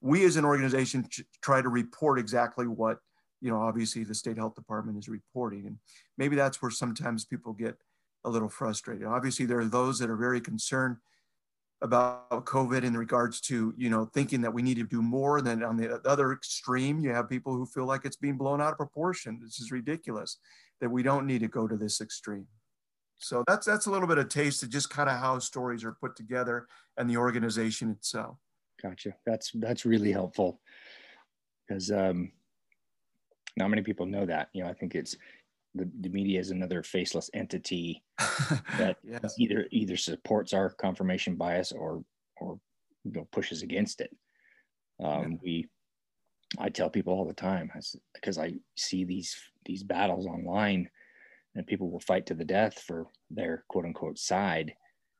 We 0.00 0.24
as 0.24 0.36
an 0.36 0.44
organization 0.44 1.08
try 1.42 1.62
to 1.62 1.68
report 1.68 2.18
exactly 2.18 2.66
what, 2.66 2.98
you 3.40 3.50
know, 3.50 3.60
obviously 3.60 4.04
the 4.04 4.14
state 4.14 4.36
health 4.36 4.54
department 4.54 4.98
is 4.98 5.08
reporting. 5.08 5.66
And 5.66 5.78
maybe 6.18 6.36
that's 6.36 6.60
where 6.60 6.70
sometimes 6.70 7.24
people 7.24 7.52
get 7.52 7.76
a 8.24 8.30
little 8.30 8.48
frustrated. 8.48 9.06
Obviously, 9.06 9.46
there 9.46 9.60
are 9.60 9.64
those 9.64 9.98
that 9.98 10.10
are 10.10 10.16
very 10.16 10.40
concerned 10.40 10.96
about 11.82 12.46
COVID 12.46 12.84
in 12.84 12.96
regards 12.96 13.40
to, 13.42 13.74
you 13.76 13.90
know, 13.90 14.06
thinking 14.06 14.40
that 14.40 14.52
we 14.52 14.62
need 14.62 14.76
to 14.78 14.84
do 14.84 15.02
more. 15.02 15.40
Then 15.42 15.62
on 15.62 15.76
the 15.76 16.00
other 16.06 16.32
extreme, 16.32 17.00
you 17.00 17.10
have 17.10 17.28
people 17.28 17.54
who 17.54 17.66
feel 17.66 17.84
like 17.84 18.04
it's 18.04 18.16
being 18.16 18.36
blown 18.36 18.60
out 18.60 18.72
of 18.72 18.78
proportion. 18.78 19.40
This 19.42 19.60
is 19.60 19.70
ridiculous, 19.70 20.38
that 20.80 20.90
we 20.90 21.02
don't 21.02 21.26
need 21.26 21.40
to 21.40 21.48
go 21.48 21.68
to 21.68 21.76
this 21.76 22.00
extreme. 22.00 22.46
So 23.18 23.44
that's 23.46 23.66
that's 23.66 23.86
a 23.86 23.90
little 23.90 24.08
bit 24.08 24.18
of 24.18 24.28
taste 24.28 24.62
of 24.62 24.70
just 24.70 24.90
kind 24.90 25.08
of 25.08 25.18
how 25.18 25.38
stories 25.38 25.84
are 25.84 25.92
put 25.92 26.16
together 26.16 26.66
and 26.96 27.08
the 27.08 27.16
organization 27.16 27.90
itself. 27.90 28.36
Gotcha. 28.82 29.14
That's 29.24 29.52
that's 29.54 29.86
really 29.86 30.12
helpful 30.12 30.60
because 31.66 31.90
um, 31.90 32.30
not 33.56 33.70
many 33.70 33.82
people 33.82 34.06
know 34.06 34.26
that. 34.26 34.48
You 34.52 34.64
know, 34.64 34.70
I 34.70 34.74
think 34.74 34.94
it's 34.94 35.16
the, 35.76 35.90
the 36.00 36.08
media 36.08 36.40
is 36.40 36.50
another 36.50 36.82
faceless 36.82 37.30
entity 37.34 38.02
that 38.78 38.96
yes. 39.02 39.34
either 39.38 39.66
either 39.70 39.96
supports 39.96 40.52
our 40.52 40.70
confirmation 40.70 41.36
bias 41.36 41.72
or 41.72 42.02
or 42.40 42.58
you 43.04 43.12
know, 43.12 43.28
pushes 43.32 43.62
against 43.62 44.00
it. 44.00 44.14
Um, 45.02 45.32
yeah. 45.32 45.38
We, 45.42 45.68
I 46.58 46.68
tell 46.68 46.90
people 46.90 47.12
all 47.12 47.26
the 47.26 47.34
time 47.34 47.70
because 48.14 48.38
I 48.38 48.54
see 48.76 49.04
these 49.04 49.36
these 49.64 49.82
battles 49.82 50.26
online 50.26 50.88
and 51.54 51.66
people 51.66 51.90
will 51.90 52.00
fight 52.00 52.26
to 52.26 52.34
the 52.34 52.44
death 52.44 52.78
for 52.86 53.06
their 53.30 53.64
quote 53.68 53.84
unquote 53.84 54.18
side 54.18 54.74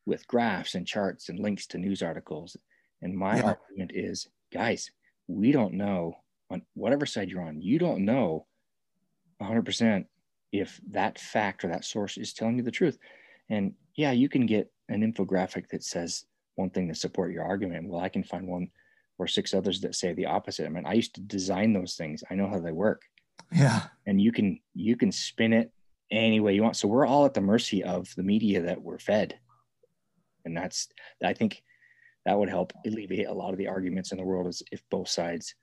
with 0.04 0.26
graphs 0.28 0.74
and 0.74 0.86
charts 0.86 1.28
and 1.28 1.38
links 1.38 1.66
to 1.68 1.78
news 1.78 2.02
articles. 2.02 2.56
And 3.02 3.14
my 3.16 3.36
yeah. 3.36 3.42
argument 3.42 3.92
is, 3.94 4.28
guys, 4.52 4.90
we 5.26 5.50
don't 5.52 5.74
know 5.74 6.14
on 6.50 6.62
whatever 6.74 7.06
side 7.06 7.28
you're 7.28 7.42
on, 7.42 7.60
you 7.60 7.78
don't 7.78 8.04
know 8.04 8.46
100% 9.42 10.04
if 10.52 10.80
that 10.90 11.18
fact 11.18 11.64
or 11.64 11.68
that 11.68 11.84
source 11.84 12.16
is 12.16 12.32
telling 12.32 12.56
you 12.56 12.62
the 12.62 12.70
truth. 12.70 12.98
And 13.48 13.74
yeah, 13.96 14.12
you 14.12 14.28
can 14.28 14.46
get 14.46 14.70
an 14.88 15.00
infographic 15.00 15.68
that 15.68 15.82
says 15.82 16.24
one 16.54 16.70
thing 16.70 16.88
to 16.88 16.94
support 16.94 17.32
your 17.32 17.44
argument. 17.44 17.88
Well, 17.88 18.00
I 18.00 18.08
can 18.08 18.24
find 18.24 18.46
one 18.46 18.68
or 19.18 19.26
six 19.26 19.54
others 19.54 19.80
that 19.80 19.94
say 19.94 20.12
the 20.12 20.26
opposite. 20.26 20.66
I 20.66 20.68
mean, 20.68 20.86
I 20.86 20.94
used 20.94 21.14
to 21.14 21.20
design 21.20 21.72
those 21.72 21.94
things. 21.94 22.22
I 22.30 22.34
know 22.34 22.48
how 22.48 22.60
they 22.60 22.72
work. 22.72 23.02
Yeah. 23.52 23.82
And 24.06 24.20
you 24.20 24.32
can 24.32 24.60
you 24.74 24.96
can 24.96 25.12
spin 25.12 25.52
it 25.52 25.72
any 26.10 26.40
way 26.40 26.54
you 26.54 26.62
want. 26.62 26.76
So 26.76 26.88
we're 26.88 27.06
all 27.06 27.24
at 27.26 27.34
the 27.34 27.40
mercy 27.40 27.82
of 27.82 28.14
the 28.16 28.22
media 28.22 28.62
that 28.62 28.80
we're 28.80 28.98
fed. 28.98 29.38
And 30.44 30.56
that's, 30.56 30.88
I 31.24 31.32
think 31.32 31.62
that 32.24 32.38
would 32.38 32.48
help 32.48 32.72
alleviate 32.86 33.26
a 33.26 33.32
lot 33.32 33.50
of 33.50 33.58
the 33.58 33.68
arguments 33.68 34.12
in 34.12 34.18
the 34.18 34.24
world 34.24 34.46
is 34.46 34.62
if 34.70 34.82
both 34.90 35.08
sides 35.08 35.54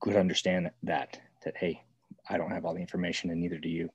could 0.00 0.16
understand 0.16 0.70
that, 0.82 1.20
that, 1.44 1.56
hey, 1.56 1.82
I 2.32 2.38
don't 2.38 2.50
have 2.50 2.64
all 2.64 2.74
the 2.74 2.80
information 2.80 3.30
and 3.30 3.40
neither 3.40 3.58
do 3.58 3.68
you. 3.68 3.90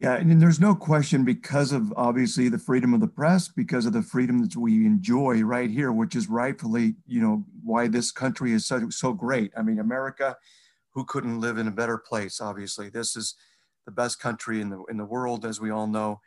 Yeah, 0.00 0.16
and 0.16 0.42
there's 0.42 0.60
no 0.60 0.74
question 0.74 1.24
because 1.24 1.70
of 1.72 1.92
obviously 1.96 2.48
the 2.48 2.58
freedom 2.58 2.92
of 2.94 3.00
the 3.00 3.06
press, 3.06 3.48
because 3.48 3.86
of 3.86 3.92
the 3.92 4.02
freedom 4.02 4.40
that 4.40 4.56
we 4.56 4.84
enjoy 4.84 5.42
right 5.42 5.70
here, 5.70 5.92
which 5.92 6.16
is 6.16 6.28
rightfully, 6.28 6.96
you 7.06 7.20
know, 7.22 7.44
why 7.62 7.86
this 7.86 8.10
country 8.10 8.52
is 8.52 8.66
so, 8.66 8.90
so 8.90 9.12
great. 9.12 9.52
I 9.56 9.62
mean, 9.62 9.78
America, 9.78 10.36
who 10.90 11.04
couldn't 11.04 11.40
live 11.40 11.58
in 11.58 11.68
a 11.68 11.72
better 11.72 11.96
place? 11.96 12.40
Obviously, 12.40 12.88
this 12.88 13.16
is 13.16 13.36
the 13.86 13.92
best 13.92 14.18
country 14.18 14.60
in 14.60 14.70
the 14.70 14.82
in 14.90 14.96
the 14.96 15.04
world, 15.04 15.44
as 15.44 15.60
we 15.60 15.70
all 15.70 15.86
know, 15.86 16.20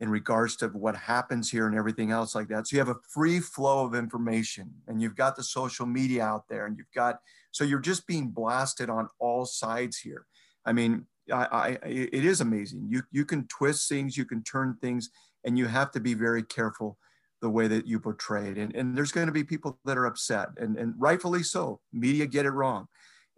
in 0.00 0.08
regards 0.08 0.56
to 0.56 0.68
what 0.68 0.96
happens 0.96 1.50
here 1.50 1.66
and 1.66 1.76
everything 1.76 2.10
else 2.10 2.34
like 2.34 2.48
that. 2.48 2.66
So 2.66 2.76
you 2.76 2.80
have 2.80 2.88
a 2.88 3.00
free 3.08 3.38
flow 3.38 3.84
of 3.84 3.94
information, 3.94 4.72
and 4.88 5.00
you've 5.00 5.16
got 5.16 5.36
the 5.36 5.42
social 5.42 5.86
media 5.86 6.24
out 6.24 6.48
there, 6.48 6.66
and 6.66 6.76
you've 6.76 6.92
got 6.94 7.20
so 7.50 7.64
you're 7.64 7.80
just 7.80 8.06
being 8.06 8.28
blasted 8.28 8.88
on 8.88 9.08
all 9.18 9.44
sides 9.44 9.98
here. 9.98 10.26
I 10.64 10.72
mean, 10.72 11.06
I, 11.32 11.46
I, 11.52 11.68
it 11.84 12.24
is 12.24 12.40
amazing. 12.40 12.86
You, 12.88 13.02
you 13.10 13.24
can 13.24 13.46
twist 13.46 13.88
things, 13.88 14.16
you 14.16 14.24
can 14.24 14.42
turn 14.42 14.76
things, 14.80 15.10
and 15.44 15.58
you 15.58 15.66
have 15.66 15.90
to 15.92 16.00
be 16.00 16.14
very 16.14 16.42
careful 16.42 16.98
the 17.40 17.50
way 17.50 17.68
that 17.68 17.86
you 17.86 17.98
portray 17.98 18.50
it. 18.50 18.58
And, 18.58 18.74
and 18.74 18.96
there's 18.96 19.12
going 19.12 19.26
to 19.26 19.32
be 19.32 19.44
people 19.44 19.78
that 19.84 19.96
are 19.96 20.06
upset, 20.06 20.48
and, 20.58 20.76
and 20.76 20.94
rightfully 20.98 21.42
so. 21.42 21.80
Media 21.92 22.26
get 22.26 22.46
it 22.46 22.50
wrong. 22.50 22.86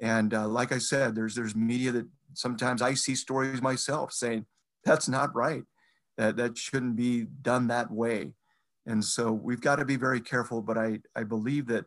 And 0.00 0.34
uh, 0.34 0.48
like 0.48 0.72
I 0.72 0.78
said, 0.78 1.14
there's, 1.14 1.34
there's 1.34 1.54
media 1.54 1.92
that 1.92 2.08
sometimes 2.34 2.82
I 2.82 2.94
see 2.94 3.14
stories 3.14 3.62
myself 3.62 4.12
saying, 4.12 4.46
that's 4.84 5.08
not 5.08 5.34
right. 5.34 5.62
That, 6.18 6.36
that 6.36 6.58
shouldn't 6.58 6.96
be 6.96 7.26
done 7.42 7.68
that 7.68 7.90
way. 7.90 8.32
And 8.86 9.04
so 9.04 9.30
we've 9.30 9.60
got 9.60 9.76
to 9.76 9.84
be 9.84 9.96
very 9.96 10.20
careful. 10.20 10.60
But 10.60 10.76
I, 10.76 10.98
I 11.14 11.22
believe 11.22 11.66
that, 11.68 11.84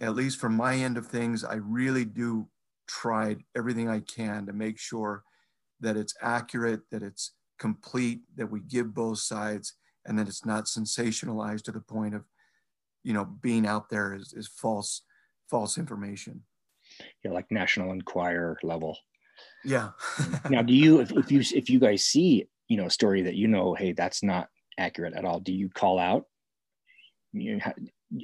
at 0.00 0.14
least 0.16 0.40
from 0.40 0.56
my 0.56 0.74
end 0.74 0.96
of 0.96 1.06
things, 1.06 1.44
I 1.44 1.54
really 1.54 2.04
do 2.04 2.48
try 2.86 3.36
everything 3.56 3.88
I 3.88 4.00
can 4.00 4.46
to 4.46 4.52
make 4.52 4.78
sure 4.78 5.24
that 5.80 5.96
it's 5.96 6.14
accurate, 6.20 6.80
that 6.90 7.02
it's 7.02 7.32
complete, 7.58 8.20
that 8.36 8.50
we 8.50 8.60
give 8.60 8.94
both 8.94 9.18
sides, 9.18 9.74
and 10.06 10.18
that 10.18 10.28
it's 10.28 10.44
not 10.44 10.66
sensationalized 10.66 11.62
to 11.64 11.72
the 11.72 11.80
point 11.80 12.14
of, 12.14 12.24
you 13.02 13.12
know, 13.12 13.24
being 13.24 13.66
out 13.66 13.90
there 13.90 14.14
is, 14.14 14.34
as 14.36 14.46
false, 14.48 15.02
false 15.50 15.78
information. 15.78 16.42
Yeah, 17.24 17.32
like 17.32 17.50
National 17.50 17.92
Enquirer 17.92 18.58
level. 18.62 18.96
Yeah. 19.64 19.90
now, 20.50 20.62
do 20.62 20.72
you 20.72 21.00
if, 21.00 21.10
if 21.12 21.32
you 21.32 21.40
if 21.54 21.68
you 21.70 21.78
guys 21.80 22.04
see 22.04 22.46
you 22.68 22.76
know 22.76 22.86
a 22.86 22.90
story 22.90 23.22
that 23.22 23.34
you 23.34 23.48
know, 23.48 23.74
hey, 23.74 23.92
that's 23.92 24.22
not 24.22 24.48
accurate 24.78 25.14
at 25.14 25.24
all, 25.24 25.40
do 25.40 25.52
you 25.52 25.68
call 25.70 25.98
out? 25.98 26.26
You 27.32 27.60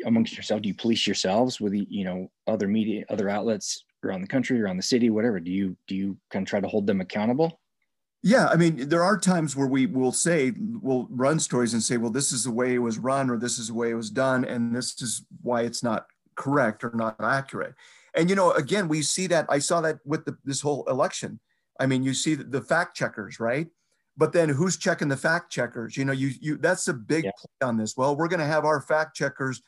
amongst 0.04 0.36
yourself, 0.36 0.62
do 0.62 0.68
you 0.68 0.74
police 0.74 1.06
yourselves 1.06 1.60
with 1.60 1.72
you 1.74 2.04
know 2.04 2.30
other 2.46 2.68
media, 2.68 3.04
other 3.08 3.28
outlets 3.28 3.84
around 4.04 4.22
the 4.22 4.28
country, 4.28 4.60
around 4.60 4.76
the 4.76 4.82
city, 4.82 5.10
whatever? 5.10 5.40
Do 5.40 5.50
you 5.50 5.76
do 5.86 5.94
you 5.94 6.16
kind 6.30 6.44
of 6.44 6.48
try 6.48 6.60
to 6.60 6.68
hold 6.68 6.86
them 6.86 7.00
accountable? 7.00 7.60
Yeah, 8.22 8.48
I 8.48 8.56
mean, 8.56 8.88
there 8.88 9.02
are 9.02 9.16
times 9.16 9.56
where 9.56 9.66
we 9.66 9.86
will 9.86 10.12
say, 10.12 10.52
we'll 10.58 11.08
run 11.10 11.40
stories 11.40 11.72
and 11.72 11.82
say, 11.82 11.96
well, 11.96 12.10
this 12.10 12.32
is 12.32 12.44
the 12.44 12.50
way 12.50 12.74
it 12.74 12.78
was 12.78 12.98
run, 12.98 13.30
or 13.30 13.38
this 13.38 13.58
is 13.58 13.68
the 13.68 13.74
way 13.74 13.90
it 13.90 13.94
was 13.94 14.10
done, 14.10 14.44
and 14.44 14.76
this 14.76 15.00
is 15.00 15.24
why 15.40 15.62
it's 15.62 15.82
not 15.82 16.06
correct 16.34 16.84
or 16.84 16.90
not 16.94 17.16
accurate. 17.18 17.74
And 18.14 18.28
you 18.28 18.36
know, 18.36 18.52
again, 18.52 18.88
we 18.88 19.02
see 19.02 19.26
that. 19.28 19.46
I 19.48 19.58
saw 19.58 19.80
that 19.82 20.00
with 20.04 20.24
the, 20.24 20.36
this 20.44 20.60
whole 20.60 20.84
election. 20.88 21.40
I 21.78 21.86
mean, 21.86 22.02
you 22.02 22.12
see 22.12 22.34
the, 22.34 22.60
fact 22.60 22.94
checkers, 22.94 23.40
right? 23.40 23.68
But 24.16 24.32
then 24.32 24.50
who's 24.50 24.76
checking 24.76 25.08
the 25.08 25.16
fact 25.16 25.50
checkers? 25.50 25.96
You 25.96 26.04
know, 26.04 26.12
you 26.12 26.32
you 26.40 26.58
that's 26.58 26.88
a 26.88 26.92
big 26.92 27.24
yeah. 27.24 27.30
play 27.38 27.68
on 27.68 27.78
this. 27.78 27.96
Well, 27.96 28.16
we're 28.16 28.28
going 28.28 28.40
to 28.40 28.46
have 28.46 28.66
our 28.66 28.82
fact 28.82 29.16
checkers. 29.16 29.62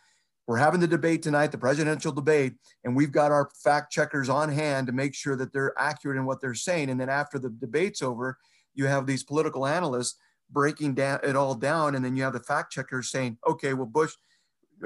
We're 0.46 0.56
having 0.56 0.80
the 0.80 0.88
debate 0.88 1.22
tonight, 1.22 1.52
the 1.52 1.58
presidential 1.58 2.12
debate, 2.12 2.54
and 2.84 2.96
we've 2.96 3.12
got 3.12 3.30
our 3.30 3.50
fact 3.62 3.92
checkers 3.92 4.28
on 4.28 4.48
hand 4.48 4.88
to 4.88 4.92
make 4.92 5.14
sure 5.14 5.36
that 5.36 5.52
they're 5.52 5.74
accurate 5.78 6.16
in 6.16 6.24
what 6.24 6.40
they're 6.40 6.54
saying. 6.54 6.90
And 6.90 7.00
then 7.00 7.08
after 7.08 7.38
the 7.38 7.50
debate's 7.50 8.02
over, 8.02 8.38
you 8.74 8.86
have 8.86 9.06
these 9.06 9.22
political 9.22 9.66
analysts 9.66 10.18
breaking 10.50 10.94
down 10.94 11.20
it 11.22 11.36
all 11.36 11.54
down, 11.54 11.94
and 11.94 12.04
then 12.04 12.16
you 12.16 12.22
have 12.24 12.32
the 12.32 12.40
fact 12.40 12.72
checkers 12.72 13.10
saying, 13.10 13.38
"Okay, 13.46 13.72
well, 13.74 13.86
Bush, 13.86 14.14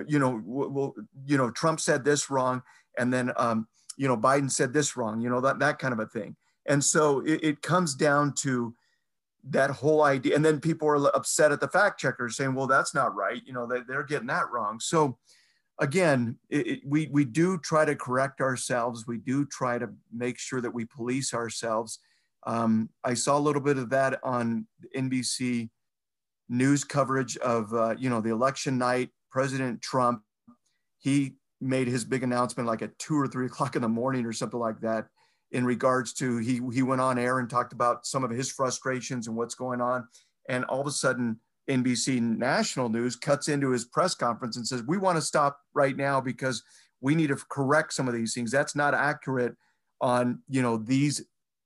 you 0.07 0.19
know, 0.19 0.41
well, 0.45 0.95
you 1.25 1.37
know, 1.37 1.51
Trump 1.51 1.81
said 1.81 2.05
this 2.05 2.31
wrong, 2.31 2.63
and 2.99 3.13
then 3.13 3.33
um, 3.37 3.67
you 3.97 4.09
know 4.09 4.17
Biden 4.17 4.51
said 4.51 4.73
this 4.73 4.97
wrong, 4.97 5.21
you 5.21 5.31
know 5.31 5.41
that 5.41 5.59
that 5.59 5.79
kind 5.79 5.93
of 5.93 6.01
a 6.01 6.07
thing. 6.07 6.37
And 6.67 6.83
so 6.83 7.21
it, 7.21 7.41
it 7.43 7.63
comes 7.63 7.95
down 7.95 8.35
to 8.41 8.75
that 9.49 9.71
whole 9.71 10.03
idea, 10.03 10.35
and 10.35 10.45
then 10.45 10.61
people 10.61 10.89
are 10.89 11.17
upset 11.17 11.53
at 11.53 11.61
the 11.61 11.69
fact 11.69 12.01
checkers 12.01 12.37
saying, 12.37 12.55
"Well, 12.55 12.67
that's 12.67 12.95
not 12.95 13.15
right," 13.15 13.43
you 13.47 13.53
know, 13.53 13.67
they, 13.67 13.81
they're 13.89 14.03
getting 14.05 14.29
that 14.29 14.51
wrong. 14.51 14.81
So 14.81 15.19
again, 15.79 16.39
it, 16.49 16.67
it, 16.67 16.81
we 16.85 17.09
we 17.13 17.25
do 17.25 17.59
try 17.59 17.85
to 17.85 17.95
correct 17.95 18.41
ourselves. 18.41 19.07
We 19.07 19.19
do 19.19 19.47
try 19.47 19.79
to 19.79 19.89
make 20.13 20.39
sure 20.39 20.61
that 20.61 20.73
we 20.73 20.85
police 20.85 21.35
ourselves. 21.35 21.99
Um, 22.47 22.91
I 23.05 23.15
saw 23.15 23.39
a 23.39 23.41
little 23.41 23.63
bit 23.63 23.77
of 23.77 23.91
that 23.91 24.21
on 24.23 24.67
NBC 24.97 25.69
news 26.49 26.85
coverage 26.85 27.37
of 27.39 27.73
uh, 27.75 27.95
you 27.99 28.11
know 28.11 28.21
the 28.21 28.31
election 28.31 28.79
night. 28.79 29.11
President 29.31 29.83
Trump, 29.83 30.23
he 30.99 31.35
made 31.61 31.89
his 31.89 32.05
big 32.05 32.23
announcement 32.23 32.67
like 32.67 32.83
at 32.83 32.99
two 32.99 33.19
or 33.19 33.27
three 33.27 33.47
o'clock 33.51 33.77
in 33.77 33.83
the 33.83 33.89
morning 33.89 34.25
or 34.25 34.33
something 34.33 34.61
like 34.61 34.81
that 34.81 35.07
in 35.53 35.65
regards 35.65 36.13
to 36.13 36.39
he 36.39 36.61
he 36.73 36.83
went 36.83 37.01
on 37.01 37.19
air 37.19 37.39
and 37.39 37.49
talked 37.49 37.73
about 37.73 38.07
some 38.07 38.25
of 38.25 38.31
his 38.31 38.51
frustrations 38.51 39.29
and 39.29 39.37
what's 39.37 39.55
going 39.55 39.81
on 39.81 40.07
and 40.49 40.65
all 40.65 40.81
of 40.81 40.87
a 40.87 40.91
sudden 40.91 41.39
NBC 41.69 42.21
national 42.21 42.89
news 42.89 43.17
cuts 43.17 43.49
into 43.49 43.71
his 43.71 43.85
press 43.85 44.15
conference 44.15 44.57
and 44.57 44.67
says 44.67 44.83
we 44.85 44.99
want 44.99 45.17
to 45.17 45.23
stop 45.23 45.59
right 45.75 45.97
now 45.97 46.21
because 46.21 46.63
we 47.01 47.15
need 47.15 47.29
to 47.29 47.37
correct 47.51 47.93
some 47.93 48.09
of 48.09 48.15
these 48.15 48.35
things 48.35 48.51
that's 48.51 48.77
not 48.77 48.95
accurate 48.95 49.55
on 50.01 50.41
you 50.49 50.63
know 50.63 50.77
these 50.77 51.25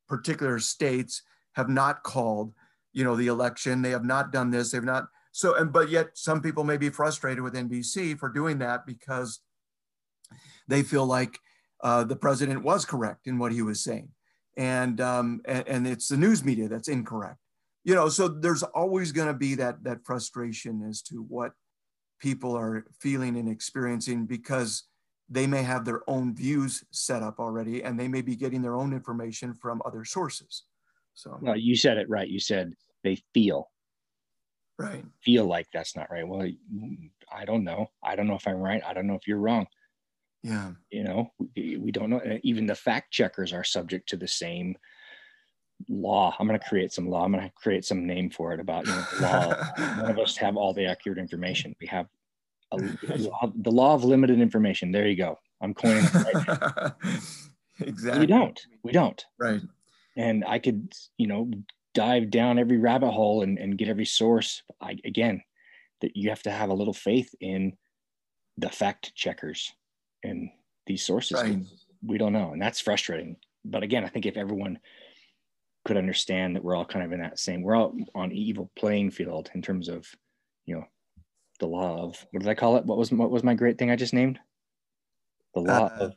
particular 0.08 0.58
states 0.58 1.22
have 1.54 1.68
not 1.68 2.02
called 2.02 2.52
you 2.92 3.04
know 3.04 3.16
the 3.16 3.26
election 3.26 3.82
they 3.82 3.90
have 3.90 4.04
not 4.04 4.32
done 4.32 4.50
this 4.50 4.70
they've 4.70 4.84
not 4.84 5.06
so 5.32 5.54
and 5.56 5.72
but 5.72 5.88
yet 5.90 6.10
some 6.14 6.40
people 6.40 6.64
may 6.64 6.76
be 6.76 6.88
frustrated 6.88 7.42
with 7.42 7.54
NBC 7.54 8.18
for 8.18 8.28
doing 8.28 8.58
that 8.58 8.86
because 8.86 9.40
they 10.68 10.82
feel 10.82 11.06
like 11.06 11.38
uh, 11.82 12.04
the 12.04 12.16
president 12.16 12.62
was 12.62 12.84
correct 12.84 13.26
in 13.26 13.38
what 13.38 13.52
he 13.52 13.62
was 13.62 13.82
saying. 13.82 14.08
And, 14.56 15.00
um, 15.00 15.40
and, 15.46 15.66
and 15.66 15.86
it's 15.86 16.08
the 16.08 16.16
news 16.16 16.44
media 16.44 16.68
that's 16.68 16.88
incorrect. 16.88 17.38
You 17.84 17.94
know, 17.94 18.08
so 18.08 18.28
there's 18.28 18.62
always 18.62 19.12
going 19.12 19.28
to 19.28 19.34
be 19.34 19.54
that, 19.56 19.82
that 19.84 20.04
frustration 20.04 20.82
as 20.88 21.02
to 21.02 21.22
what 21.22 21.52
people 22.18 22.56
are 22.56 22.84
feeling 23.00 23.36
and 23.36 23.48
experiencing 23.48 24.26
because 24.26 24.84
they 25.30 25.46
may 25.46 25.62
have 25.62 25.84
their 25.84 26.02
own 26.08 26.34
views 26.34 26.84
set 26.90 27.22
up 27.22 27.38
already 27.38 27.82
and 27.82 27.98
they 27.98 28.08
may 28.08 28.20
be 28.20 28.36
getting 28.36 28.60
their 28.60 28.76
own 28.76 28.92
information 28.92 29.54
from 29.54 29.80
other 29.86 30.04
sources. 30.04 30.64
So, 31.14 31.38
well, 31.40 31.56
you 31.56 31.76
said 31.76 31.96
it 31.96 32.08
right. 32.10 32.28
You 32.28 32.40
said 32.40 32.74
they 33.02 33.22
feel 33.32 33.70
right 34.78 35.04
feel 35.22 35.44
like 35.44 35.66
that's 35.74 35.94
not 35.94 36.10
right 36.10 36.26
well 36.26 36.48
i 37.30 37.44
don't 37.44 37.64
know 37.64 37.86
i 38.02 38.16
don't 38.16 38.26
know 38.26 38.34
if 38.34 38.48
i'm 38.48 38.56
right 38.56 38.80
i 38.86 38.94
don't 38.94 39.06
know 39.06 39.14
if 39.14 39.28
you're 39.28 39.36
wrong 39.36 39.66
yeah. 40.42 40.70
You 40.90 41.04
know, 41.04 41.32
we, 41.54 41.76
we 41.76 41.92
don't 41.92 42.10
know. 42.10 42.20
Even 42.42 42.66
the 42.66 42.74
fact 42.74 43.12
checkers 43.12 43.52
are 43.52 43.64
subject 43.64 44.08
to 44.10 44.16
the 44.16 44.28
same 44.28 44.76
law. 45.88 46.34
I'm 46.38 46.46
going 46.46 46.58
to 46.58 46.68
create 46.68 46.92
some 46.92 47.08
law. 47.08 47.24
I'm 47.24 47.32
going 47.32 47.44
to 47.44 47.52
create 47.54 47.84
some 47.84 48.06
name 48.06 48.30
for 48.30 48.52
it 48.52 48.60
about, 48.60 48.86
you 48.86 48.92
know, 48.92 49.04
law. 49.20 49.54
None 49.78 50.10
of 50.10 50.18
us 50.18 50.36
have 50.36 50.56
all 50.56 50.72
the 50.72 50.86
accurate 50.86 51.18
information. 51.18 51.74
We 51.80 51.86
have 51.88 52.06
a, 52.72 52.78
the 53.56 53.70
law 53.70 53.94
of 53.94 54.04
limited 54.04 54.40
information. 54.40 54.92
There 54.92 55.08
you 55.08 55.16
go. 55.16 55.38
I'm 55.60 55.74
coining 55.74 56.04
it 56.04 56.14
right 56.14 56.92
exactly. 57.80 58.20
We 58.20 58.26
don't. 58.26 58.60
We 58.82 58.92
don't. 58.92 59.24
Right. 59.38 59.60
And 60.16 60.44
I 60.46 60.58
could, 60.58 60.92
you 61.18 61.26
know, 61.26 61.50
dive 61.94 62.30
down 62.30 62.58
every 62.58 62.78
rabbit 62.78 63.10
hole 63.10 63.42
and, 63.42 63.58
and 63.58 63.78
get 63.78 63.88
every 63.88 64.06
source. 64.06 64.62
I, 64.80 64.96
again, 65.04 65.42
that 66.00 66.16
you 66.16 66.30
have 66.30 66.42
to 66.42 66.50
have 66.50 66.70
a 66.70 66.74
little 66.74 66.94
faith 66.94 67.34
in 67.40 67.76
the 68.56 68.70
fact 68.70 69.14
checkers 69.14 69.72
and 70.22 70.50
these 70.86 71.04
sources. 71.04 71.40
Right. 71.40 71.58
We 72.02 72.18
don't 72.18 72.32
know. 72.32 72.52
And 72.52 72.60
that's 72.60 72.80
frustrating. 72.80 73.36
But 73.64 73.82
again, 73.82 74.04
I 74.04 74.08
think 74.08 74.26
if 74.26 74.36
everyone 74.36 74.78
could 75.84 75.96
understand 75.96 76.56
that 76.56 76.64
we're 76.64 76.76
all 76.76 76.84
kind 76.84 77.04
of 77.04 77.12
in 77.12 77.20
that 77.20 77.38
same, 77.38 77.62
we're 77.62 77.76
all 77.76 77.94
on 78.14 78.32
evil 78.32 78.70
playing 78.76 79.10
field 79.10 79.50
in 79.54 79.62
terms 79.62 79.88
of, 79.88 80.06
you 80.66 80.74
know, 80.74 80.84
the 81.58 81.66
law 81.66 82.02
of, 82.02 82.26
what 82.30 82.42
did 82.42 82.48
I 82.48 82.54
call 82.54 82.76
it? 82.76 82.86
What 82.86 82.98
was, 82.98 83.12
what 83.12 83.30
was 83.30 83.42
my 83.42 83.54
great 83.54 83.78
thing 83.78 83.90
I 83.90 83.96
just 83.96 84.14
named? 84.14 84.38
The 85.54 85.60
law 85.60 85.86
uh, 85.86 85.96
of. 86.00 86.14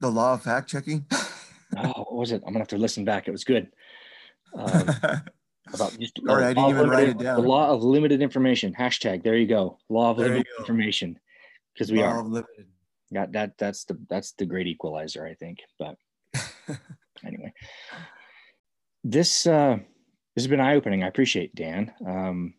The 0.00 0.10
law 0.10 0.34
of 0.34 0.42
fact 0.42 0.68
checking. 0.68 1.06
oh, 1.76 1.92
what 1.96 2.14
was 2.14 2.32
it? 2.32 2.42
I'm 2.46 2.52
gonna 2.52 2.60
have 2.60 2.68
to 2.68 2.78
listen 2.78 3.04
back. 3.04 3.28
It 3.28 3.32
was 3.32 3.44
good. 3.44 3.68
Um, 4.54 4.88
about 5.74 5.98
just 5.98 6.18
All 6.28 6.36
right, 6.36 6.44
I 6.46 6.54
didn't 6.54 6.70
even 6.70 6.88
write 6.88 7.08
it 7.08 7.18
down. 7.18 7.40
The 7.40 7.48
law 7.48 7.70
of 7.70 7.82
limited 7.82 8.22
information. 8.22 8.74
Hashtag. 8.76 9.22
There 9.22 9.36
you 9.36 9.46
go. 9.46 9.78
Law 9.88 10.10
of 10.10 10.16
there 10.16 10.28
limited 10.28 10.46
information. 10.58 11.18
Because 11.74 11.92
we 11.92 12.00
law 12.00 12.08
are 12.08 12.22
limited 12.22 12.66
that 13.12 13.32
that 13.32 13.58
that's 13.58 13.84
the 13.84 13.98
that's 14.08 14.32
the 14.32 14.46
great 14.46 14.66
equalizer, 14.66 15.26
I 15.26 15.34
think. 15.34 15.60
But 15.78 15.96
anyway, 17.24 17.52
this 19.10 19.46
uh, 19.46 19.76
this 20.34 20.44
has 20.44 20.48
been 20.48 20.60
eye 20.60 20.74
opening. 20.74 21.04
I 21.04 21.08
appreciate 21.08 21.54
Dan. 21.54 21.92
Um, 22.06 22.54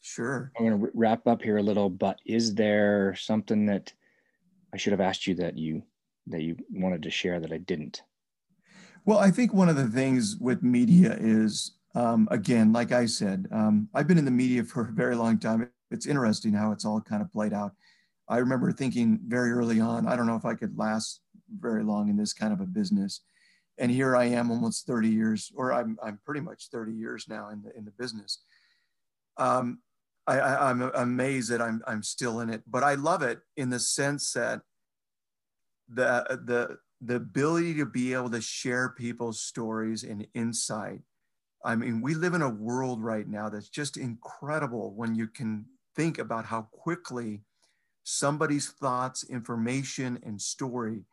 sure. 0.00 0.52
I'm 0.58 0.66
going 0.66 0.80
to 0.80 0.90
wrap 0.92 1.26
up 1.26 1.40
here 1.42 1.58
a 1.58 1.62
little, 1.62 1.88
but 1.88 2.18
is 2.26 2.54
there 2.54 3.14
something 3.16 3.66
that 3.66 3.92
I 4.74 4.76
should 4.76 4.92
have 4.92 5.00
asked 5.00 5.26
you 5.26 5.34
that 5.36 5.56
you 5.56 5.82
that 6.26 6.42
you 6.42 6.56
wanted 6.70 7.02
to 7.04 7.10
share 7.10 7.40
that 7.40 7.52
I 7.52 7.58
didn't? 7.58 8.02
Well, 9.06 9.18
I 9.18 9.30
think 9.30 9.54
one 9.54 9.68
of 9.68 9.76
the 9.76 9.88
things 9.88 10.36
with 10.36 10.62
media 10.62 11.16
is, 11.18 11.72
um, 11.94 12.28
again, 12.30 12.72
like 12.72 12.92
I 12.92 13.06
said, 13.06 13.48
um, 13.50 13.88
I've 13.94 14.06
been 14.06 14.18
in 14.18 14.26
the 14.26 14.30
media 14.30 14.62
for 14.64 14.82
a 14.82 14.92
very 14.92 15.16
long 15.16 15.38
time. 15.38 15.70
It's 15.90 16.06
interesting 16.06 16.52
how 16.52 16.72
it's 16.72 16.84
all 16.84 17.00
kind 17.00 17.22
of 17.22 17.32
played 17.32 17.54
out. 17.54 17.72
I 18.28 18.38
remember 18.38 18.70
thinking 18.70 19.18
very 19.26 19.50
early 19.50 19.80
on, 19.80 20.06
I 20.06 20.16
don't 20.16 20.26
know 20.26 20.36
if 20.36 20.44
I 20.44 20.54
could 20.54 20.76
last 20.76 21.20
very 21.58 21.82
long 21.82 22.08
in 22.08 22.16
this 22.16 22.32
kind 22.32 22.52
of 22.52 22.60
a 22.60 22.66
business. 22.66 23.22
And 23.78 23.90
here 23.90 24.16
I 24.16 24.26
am 24.26 24.50
almost 24.50 24.86
30 24.86 25.08
years, 25.08 25.50
or 25.54 25.72
I'm, 25.72 25.98
I'm 26.02 26.18
pretty 26.24 26.40
much 26.40 26.68
30 26.70 26.92
years 26.92 27.26
now 27.28 27.48
in 27.48 27.62
the, 27.62 27.76
in 27.76 27.84
the 27.84 27.92
business. 27.92 28.42
Um, 29.36 29.80
I, 30.26 30.38
I, 30.38 30.70
am 30.70 30.82
amazed 30.94 31.50
that 31.50 31.62
I'm, 31.62 31.82
I'm 31.86 32.02
still 32.02 32.40
in 32.40 32.50
it, 32.50 32.62
but 32.66 32.82
I 32.82 32.94
love 32.94 33.22
it 33.22 33.40
in 33.56 33.70
the 33.70 33.78
sense 33.78 34.32
that 34.34 34.60
the, 35.88 36.40
the, 36.44 36.78
the 37.00 37.16
ability 37.16 37.74
to 37.74 37.86
be 37.86 38.12
able 38.12 38.30
to 38.30 38.40
share 38.40 38.90
people's 38.90 39.40
stories 39.40 40.04
and 40.04 40.26
insight. 40.34 41.00
I 41.64 41.74
mean, 41.74 42.02
we 42.02 42.14
live 42.14 42.34
in 42.34 42.42
a 42.42 42.50
world 42.50 43.02
right 43.02 43.26
now 43.26 43.48
that's 43.48 43.68
just 43.68 43.96
incredible 43.96 44.92
when 44.94 45.14
you 45.14 45.26
can 45.26 45.66
think 45.96 46.18
about 46.18 46.44
how 46.44 46.62
quickly 46.70 47.42
somebody's 48.04 48.68
thoughts, 48.68 49.24
information, 49.24 50.18
and 50.24 50.40
story 50.40 51.04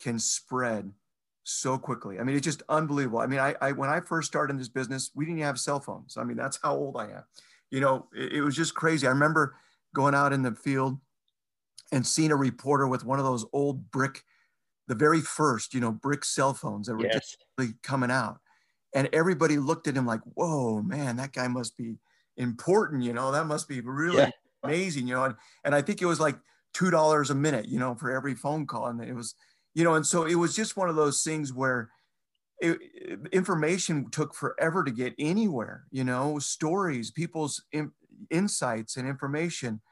can 0.00 0.18
spread 0.18 0.92
so 1.48 1.78
quickly. 1.78 2.18
I 2.18 2.24
mean, 2.24 2.34
it's 2.34 2.44
just 2.44 2.64
unbelievable. 2.68 3.20
I 3.20 3.26
mean, 3.26 3.38
I, 3.38 3.54
I 3.60 3.70
when 3.70 3.88
I 3.88 4.00
first 4.00 4.26
started 4.26 4.52
in 4.52 4.58
this 4.58 4.68
business, 4.68 5.12
we 5.14 5.24
didn't 5.24 5.42
have 5.42 5.60
cell 5.60 5.78
phones. 5.78 6.16
I 6.16 6.24
mean, 6.24 6.36
that's 6.36 6.58
how 6.60 6.74
old 6.74 6.96
I 6.96 7.04
am. 7.04 7.22
You 7.70 7.80
know, 7.80 8.08
it, 8.12 8.34
it 8.34 8.40
was 8.42 8.56
just 8.56 8.74
crazy. 8.74 9.06
I 9.06 9.10
remember 9.10 9.54
going 9.94 10.14
out 10.14 10.32
in 10.32 10.42
the 10.42 10.56
field 10.56 10.98
and 11.92 12.04
seeing 12.04 12.32
a 12.32 12.36
reporter 12.36 12.88
with 12.88 13.04
one 13.04 13.20
of 13.20 13.24
those 13.24 13.46
old 13.52 13.92
brick, 13.92 14.24
the 14.88 14.96
very 14.96 15.20
first, 15.20 15.72
you 15.72 15.80
know, 15.80 15.92
brick 15.92 16.24
cell 16.24 16.52
phones 16.52 16.88
that 16.88 16.96
were 16.96 17.04
yes. 17.04 17.14
just 17.14 17.44
really 17.56 17.74
coming 17.84 18.10
out. 18.10 18.40
And 18.92 19.08
everybody 19.12 19.56
looked 19.56 19.86
at 19.86 19.96
him 19.96 20.04
like, 20.04 20.22
whoa, 20.34 20.82
man, 20.82 21.16
that 21.16 21.32
guy 21.32 21.46
must 21.46 21.76
be 21.76 21.96
important. 22.36 23.04
You 23.04 23.12
know, 23.12 23.30
that 23.30 23.46
must 23.46 23.68
be 23.68 23.80
really 23.80 24.18
yeah. 24.18 24.30
amazing, 24.64 25.06
you 25.06 25.14
know. 25.14 25.24
And, 25.24 25.34
and 25.64 25.76
I 25.76 25.82
think 25.82 26.02
it 26.02 26.06
was 26.06 26.18
like 26.18 26.38
$2 26.74 27.30
a 27.30 27.34
minute, 27.34 27.68
you 27.68 27.78
know, 27.78 27.94
for 27.94 28.10
every 28.10 28.34
phone 28.34 28.66
call. 28.66 28.86
And 28.86 29.00
it 29.00 29.14
was, 29.14 29.36
you 29.76 29.84
know, 29.84 29.94
and 29.94 30.06
so 30.06 30.24
it 30.24 30.36
was 30.36 30.56
just 30.56 30.78
one 30.78 30.88
of 30.88 30.96
those 30.96 31.22
things 31.22 31.52
where 31.52 31.90
it, 32.60 32.78
information 33.30 34.10
took 34.10 34.34
forever 34.34 34.82
to 34.82 34.90
get 34.90 35.12
anywhere, 35.18 35.84
you 35.90 36.02
know, 36.02 36.38
stories, 36.38 37.10
people's 37.10 37.62
in, 37.72 37.92
insights 38.30 38.96
and 38.96 39.06
information. 39.06 39.82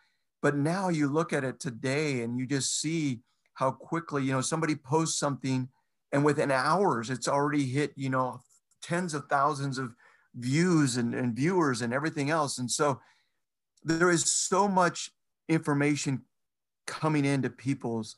But 0.40 0.56
now 0.56 0.88
you 0.88 1.08
look 1.08 1.34
at 1.34 1.44
it 1.44 1.60
today 1.60 2.22
and 2.22 2.38
you 2.38 2.46
just 2.46 2.80
see 2.80 3.20
how 3.52 3.72
quickly, 3.72 4.24
you 4.24 4.32
know, 4.32 4.40
somebody 4.40 4.74
posts 4.74 5.18
something 5.18 5.68
and 6.12 6.24
within 6.24 6.50
hours 6.50 7.10
it's 7.10 7.28
already 7.28 7.66
hit, 7.66 7.92
you 7.94 8.08
know, 8.08 8.40
tens 8.82 9.12
of 9.12 9.26
thousands 9.28 9.76
of 9.76 9.94
views 10.34 10.96
and, 10.96 11.14
and 11.14 11.36
viewers 11.36 11.82
and 11.82 11.92
everything 11.92 12.30
else. 12.30 12.56
And 12.56 12.70
so 12.70 13.02
there 13.82 14.10
is 14.10 14.32
so 14.32 14.66
much 14.66 15.10
information 15.50 16.22
coming 16.86 17.26
into 17.26 17.50
people's 17.50 18.16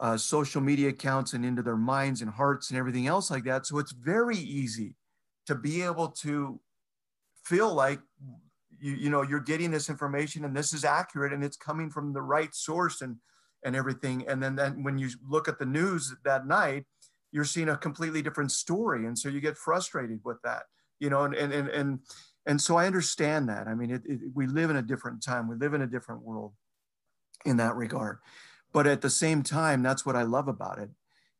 uh, 0.00 0.16
social 0.16 0.60
media 0.60 0.88
accounts 0.88 1.34
and 1.34 1.44
into 1.44 1.62
their 1.62 1.76
minds 1.76 2.22
and 2.22 2.30
hearts 2.30 2.70
and 2.70 2.78
everything 2.78 3.06
else 3.06 3.30
like 3.30 3.44
that. 3.44 3.66
So 3.66 3.78
it's 3.78 3.92
very 3.92 4.36
easy 4.36 4.94
to 5.46 5.54
be 5.54 5.82
able 5.82 6.08
to 6.08 6.58
feel 7.44 7.72
like 7.72 8.00
you, 8.80 8.94
you 8.94 9.10
know 9.10 9.22
you're 9.22 9.40
getting 9.40 9.70
this 9.70 9.90
information 9.90 10.44
and 10.44 10.56
this 10.56 10.72
is 10.72 10.84
accurate 10.84 11.32
and 11.32 11.44
it's 11.44 11.56
coming 11.56 11.90
from 11.90 12.12
the 12.12 12.22
right 12.22 12.54
source 12.54 13.02
and 13.02 13.16
and 13.64 13.76
everything. 13.76 14.26
And 14.26 14.42
then 14.42 14.56
then 14.56 14.82
when 14.82 14.98
you 14.98 15.10
look 15.28 15.48
at 15.48 15.58
the 15.58 15.66
news 15.66 16.14
that 16.24 16.46
night, 16.46 16.84
you're 17.32 17.44
seeing 17.44 17.68
a 17.68 17.76
completely 17.76 18.22
different 18.22 18.52
story, 18.52 19.06
and 19.06 19.18
so 19.18 19.28
you 19.28 19.40
get 19.40 19.56
frustrated 19.56 20.20
with 20.24 20.38
that. 20.42 20.62
You 20.98 21.10
know, 21.10 21.24
and 21.24 21.34
and 21.34 21.52
and 21.52 21.68
and, 21.68 21.98
and 22.46 22.60
so 22.60 22.76
I 22.76 22.86
understand 22.86 23.48
that. 23.48 23.68
I 23.68 23.74
mean, 23.74 23.90
it, 23.90 24.02
it, 24.06 24.20
we 24.34 24.46
live 24.46 24.70
in 24.70 24.76
a 24.76 24.82
different 24.82 25.22
time. 25.22 25.48
We 25.48 25.56
live 25.56 25.74
in 25.74 25.82
a 25.82 25.86
different 25.86 26.22
world 26.22 26.52
in 27.44 27.58
that 27.58 27.76
regard. 27.76 28.18
But 28.72 28.86
at 28.86 29.00
the 29.00 29.10
same 29.10 29.42
time, 29.42 29.82
that's 29.82 30.06
what 30.06 30.16
I 30.16 30.22
love 30.22 30.48
about 30.48 30.78
it 30.78 30.90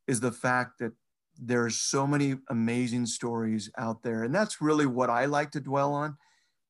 is 0.06 0.20
the 0.20 0.32
fact 0.32 0.78
that 0.80 0.92
there's 1.38 1.76
so 1.76 2.06
many 2.06 2.36
amazing 2.48 3.06
stories 3.06 3.70
out 3.78 4.02
there. 4.02 4.24
And 4.24 4.34
that's 4.34 4.60
really 4.60 4.86
what 4.86 5.10
I 5.10 5.24
like 5.24 5.50
to 5.52 5.60
dwell 5.60 5.94
on 5.94 6.16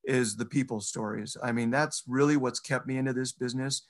is 0.03 0.35
the 0.35 0.45
people 0.45 0.79
stories. 0.79 1.35
I 1.43 1.51
mean, 1.51 1.71
that's 1.71 2.03
really 2.07 2.37
what's 2.37 2.59
kept 2.59 2.87
me 2.87 2.97
into 2.97 3.13
this 3.13 3.31
business 3.31 3.85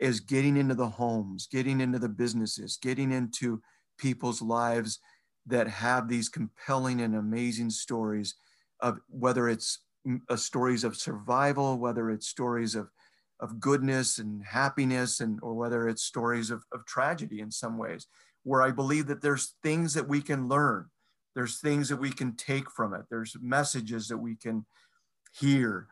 is 0.00 0.20
getting 0.20 0.56
into 0.56 0.74
the 0.74 0.88
homes, 0.88 1.48
getting 1.50 1.80
into 1.80 1.98
the 1.98 2.08
businesses, 2.08 2.78
getting 2.80 3.10
into 3.10 3.60
people's 3.98 4.40
lives 4.40 5.00
that 5.46 5.66
have 5.66 6.08
these 6.08 6.28
compelling 6.28 7.00
and 7.00 7.16
amazing 7.16 7.70
stories 7.70 8.34
of 8.80 8.98
whether 9.08 9.48
it's 9.48 9.80
uh, 10.28 10.36
stories 10.36 10.84
of 10.84 10.96
survival, 10.96 11.78
whether 11.78 12.10
it's 12.10 12.28
stories 12.28 12.74
of 12.74 12.90
of 13.40 13.60
goodness 13.60 14.18
and 14.18 14.44
happiness 14.44 15.20
and 15.20 15.38
or 15.42 15.54
whether 15.54 15.88
it's 15.88 16.02
stories 16.02 16.50
of, 16.50 16.64
of 16.72 16.84
tragedy 16.86 17.40
in 17.40 17.50
some 17.50 17.78
ways 17.78 18.06
where 18.44 18.62
i 18.62 18.70
believe 18.70 19.06
that 19.06 19.22
there's 19.22 19.54
things 19.62 19.94
that 19.94 20.08
we 20.08 20.20
can 20.22 20.48
learn. 20.48 20.86
There's 21.34 21.60
things 21.60 21.88
that 21.88 21.98
we 21.98 22.10
can 22.10 22.34
take 22.34 22.70
from 22.70 22.94
it. 22.94 23.02
There's 23.10 23.36
messages 23.40 24.08
that 24.08 24.18
we 24.18 24.34
can 24.34 24.66
hear 25.38 25.86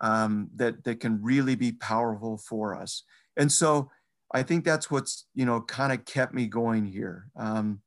um, 0.00 0.50
that 0.56 0.84
that 0.84 1.00
can 1.00 1.22
really 1.22 1.54
be 1.54 1.72
powerful 1.72 2.36
for 2.36 2.74
us. 2.74 3.04
And 3.36 3.50
so 3.50 3.90
i 4.32 4.44
think 4.44 4.64
that's 4.64 4.92
what's 4.92 5.26
you 5.34 5.44
know 5.44 5.60
kind 5.60 5.92
of 5.92 6.04
kept 6.04 6.34
me 6.34 6.46
going 6.46 6.84
here. 6.84 7.28
Um, 7.36 7.80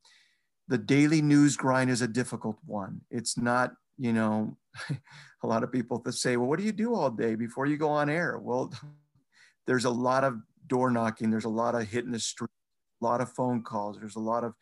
the 0.68 0.78
daily 0.78 1.22
news 1.22 1.58
grind 1.58 1.90
is 1.90 2.02
a 2.02 2.08
difficult 2.08 2.58
one. 2.66 3.02
It's 3.12 3.38
not 3.38 3.74
you 3.98 4.14
know 4.14 4.58
a 5.44 5.48
lot 5.48 5.64
of 5.64 5.72
people 5.72 6.00
that 6.00 6.14
say 6.14 6.38
well 6.38 6.48
what 6.48 6.60
do 6.60 6.66
you 6.66 6.72
do 6.72 6.96
all 6.96 7.10
day 7.10 7.36
before 7.36 7.66
you 7.66 7.78
go 7.78 7.90
on 7.90 8.10
air? 8.10 8.40
Well 8.40 8.74
there's 9.66 9.86
a 9.86 9.90
lot 9.90 10.24
of 10.24 10.40
door 10.68 10.90
knocking, 10.92 11.30
there's 11.30 11.46
a 11.46 11.50
lot 11.50 11.76
of 11.76 11.88
hitting 11.88 12.12
the 12.12 12.20
street, 12.20 12.50
a 13.02 13.06
lot 13.06 13.22
of 13.22 13.32
phone 13.32 13.64
calls, 13.64 13.98
there's 14.00 14.16
a 14.16 14.20
lot 14.20 14.44
of 14.44 14.54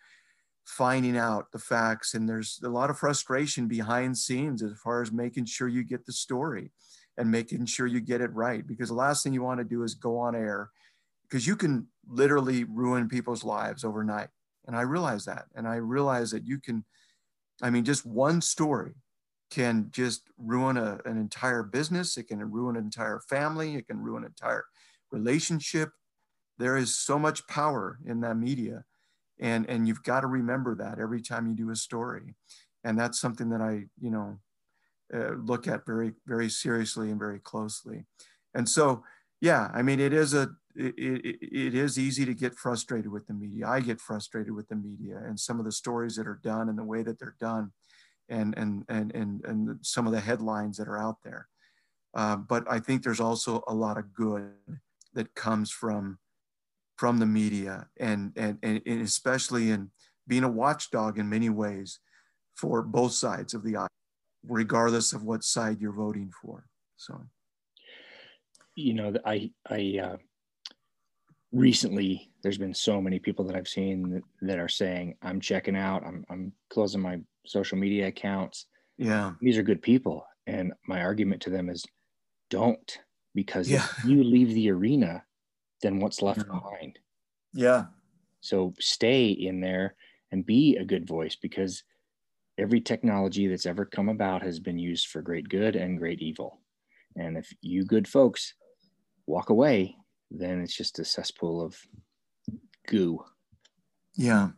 finding 0.65 1.17
out 1.17 1.51
the 1.51 1.59
facts, 1.59 2.13
and 2.13 2.27
there's 2.27 2.59
a 2.63 2.69
lot 2.69 2.89
of 2.89 2.97
frustration 2.97 3.67
behind 3.67 4.17
scenes 4.17 4.61
as 4.61 4.73
far 4.83 5.01
as 5.01 5.11
making 5.11 5.45
sure 5.45 5.67
you 5.67 5.83
get 5.83 6.05
the 6.05 6.13
story 6.13 6.71
and 7.17 7.29
making 7.29 7.65
sure 7.65 7.87
you 7.87 7.99
get 7.99 8.21
it 8.21 8.33
right. 8.33 8.65
Because 8.65 8.89
the 8.89 8.95
last 8.95 9.23
thing 9.23 9.33
you 9.33 9.43
want 9.43 9.59
to 9.59 9.65
do 9.65 9.83
is 9.83 9.95
go 9.95 10.17
on 10.17 10.35
air 10.35 10.69
because 11.23 11.47
you 11.47 11.55
can 11.55 11.87
literally 12.07 12.63
ruin 12.65 13.07
people's 13.07 13.43
lives 13.43 13.83
overnight. 13.83 14.29
And 14.67 14.75
I 14.75 14.81
realize 14.81 15.25
that. 15.25 15.45
And 15.55 15.67
I 15.67 15.75
realize 15.75 16.31
that 16.31 16.45
you 16.45 16.59
can, 16.59 16.85
I 17.61 17.69
mean, 17.69 17.83
just 17.83 18.05
one 18.05 18.41
story 18.41 18.95
can 19.49 19.87
just 19.91 20.29
ruin 20.37 20.77
a, 20.77 20.99
an 21.05 21.17
entire 21.17 21.63
business. 21.63 22.17
It 22.17 22.27
can 22.27 22.39
ruin 22.39 22.75
an 22.75 22.83
entire 22.83 23.21
family. 23.29 23.75
It 23.75 23.87
can 23.87 23.99
ruin 23.99 24.23
an 24.23 24.29
entire 24.29 24.65
relationship. 25.11 25.89
There 26.57 26.77
is 26.77 26.97
so 26.97 27.17
much 27.17 27.47
power 27.47 27.99
in 28.05 28.21
that 28.21 28.37
media. 28.37 28.83
And, 29.39 29.67
and 29.67 29.87
you've 29.87 30.03
got 30.03 30.21
to 30.21 30.27
remember 30.27 30.75
that 30.75 30.99
every 30.99 31.21
time 31.21 31.47
you 31.47 31.55
do 31.55 31.71
a 31.71 31.75
story. 31.75 32.35
And 32.83 32.99
that's 32.99 33.19
something 33.19 33.49
that 33.49 33.61
I, 33.61 33.85
you 33.99 34.11
know, 34.11 34.39
uh, 35.13 35.33
look 35.33 35.67
at 35.67 35.85
very, 35.85 36.13
very 36.25 36.49
seriously 36.49 37.09
and 37.09 37.19
very 37.19 37.39
closely. 37.39 38.05
And 38.53 38.67
so, 38.69 39.03
yeah, 39.39 39.71
I 39.73 39.81
mean, 39.81 39.99
it 39.99 40.13
is 40.13 40.33
a, 40.33 40.51
it, 40.75 40.93
it, 40.97 41.37
it 41.41 41.75
is 41.75 41.97
easy 41.97 42.25
to 42.25 42.33
get 42.33 42.55
frustrated 42.55 43.11
with 43.11 43.27
the 43.27 43.33
media. 43.33 43.67
I 43.67 43.79
get 43.81 43.99
frustrated 43.99 44.53
with 44.53 44.67
the 44.69 44.75
media 44.75 45.21
and 45.25 45.39
some 45.39 45.59
of 45.59 45.65
the 45.65 45.71
stories 45.71 46.15
that 46.15 46.27
are 46.27 46.39
done 46.43 46.69
and 46.69 46.77
the 46.77 46.83
way 46.83 47.03
that 47.03 47.19
they're 47.19 47.35
done 47.39 47.71
and, 48.29 48.57
and, 48.57 48.85
and, 48.87 49.13
and, 49.13 49.43
and 49.45 49.79
some 49.81 50.05
of 50.05 50.13
the 50.13 50.21
headlines 50.21 50.77
that 50.77 50.87
are 50.87 50.97
out 50.97 51.17
there. 51.23 51.47
Uh, 52.13 52.35
but 52.35 52.63
I 52.69 52.79
think 52.79 53.03
there's 53.03 53.19
also 53.19 53.63
a 53.67 53.73
lot 53.73 53.97
of 53.97 54.13
good 54.13 54.51
that 55.13 55.35
comes 55.35 55.71
from 55.71 56.17
from 57.01 57.17
the 57.17 57.25
media 57.25 57.87
and, 57.99 58.31
and, 58.35 58.59
and 58.61 59.01
especially 59.01 59.71
in 59.71 59.89
being 60.27 60.43
a 60.43 60.47
watchdog 60.47 61.17
in 61.17 61.27
many 61.27 61.49
ways 61.49 61.99
for 62.55 62.83
both 62.83 63.11
sides 63.11 63.55
of 63.55 63.63
the 63.63 63.75
aisle, 63.75 63.87
regardless 64.47 65.11
of 65.11 65.23
what 65.23 65.43
side 65.43 65.81
you're 65.81 65.91
voting 65.91 66.31
for. 66.43 66.63
So, 66.97 67.19
you 68.75 68.93
know, 68.93 69.13
I, 69.25 69.49
I, 69.67 69.99
uh, 70.03 70.17
recently 71.51 72.29
there's 72.43 72.59
been 72.59 72.75
so 72.75 73.01
many 73.01 73.17
people 73.17 73.45
that 73.45 73.55
I've 73.55 73.67
seen 73.67 74.11
that, 74.11 74.21
that 74.43 74.59
are 74.59 74.69
saying, 74.69 75.15
I'm 75.23 75.41
checking 75.41 75.75
out, 75.75 76.05
I'm, 76.05 76.23
I'm 76.29 76.53
closing 76.69 77.01
my 77.01 77.19
social 77.47 77.79
media 77.79 78.09
accounts. 78.09 78.67
Yeah. 78.99 79.31
These 79.41 79.57
are 79.57 79.63
good 79.63 79.81
people. 79.81 80.23
And 80.45 80.71
my 80.87 81.01
argument 81.01 81.41
to 81.41 81.49
them 81.49 81.67
is 81.67 81.83
don't 82.51 82.99
because 83.33 83.69
yeah. 83.69 83.85
if 83.97 84.05
you 84.05 84.23
leave 84.23 84.53
the 84.53 84.69
arena, 84.71 85.23
then 85.81 85.99
what's 85.99 86.21
left 86.21 86.45
yeah. 86.47 86.59
behind? 86.59 86.99
Yeah. 87.53 87.85
So 88.41 88.73
stay 88.79 89.29
in 89.29 89.61
there 89.61 89.95
and 90.31 90.45
be 90.45 90.77
a 90.77 90.85
good 90.85 91.07
voice 91.07 91.35
because 91.35 91.83
every 92.57 92.81
technology 92.81 93.47
that's 93.47 93.65
ever 93.65 93.85
come 93.85 94.09
about 94.09 94.41
has 94.41 94.59
been 94.59 94.79
used 94.79 95.07
for 95.07 95.21
great 95.21 95.49
good 95.49 95.75
and 95.75 95.97
great 95.97 96.21
evil. 96.21 96.59
And 97.15 97.37
if 97.37 97.53
you 97.61 97.83
good 97.83 98.07
folks 98.07 98.53
walk 99.27 99.49
away, 99.49 99.95
then 100.29 100.61
it's 100.61 100.75
just 100.75 100.99
a 100.99 101.05
cesspool 101.05 101.61
of 101.61 101.77
goo. 102.87 103.23
Yeah. 104.15 104.49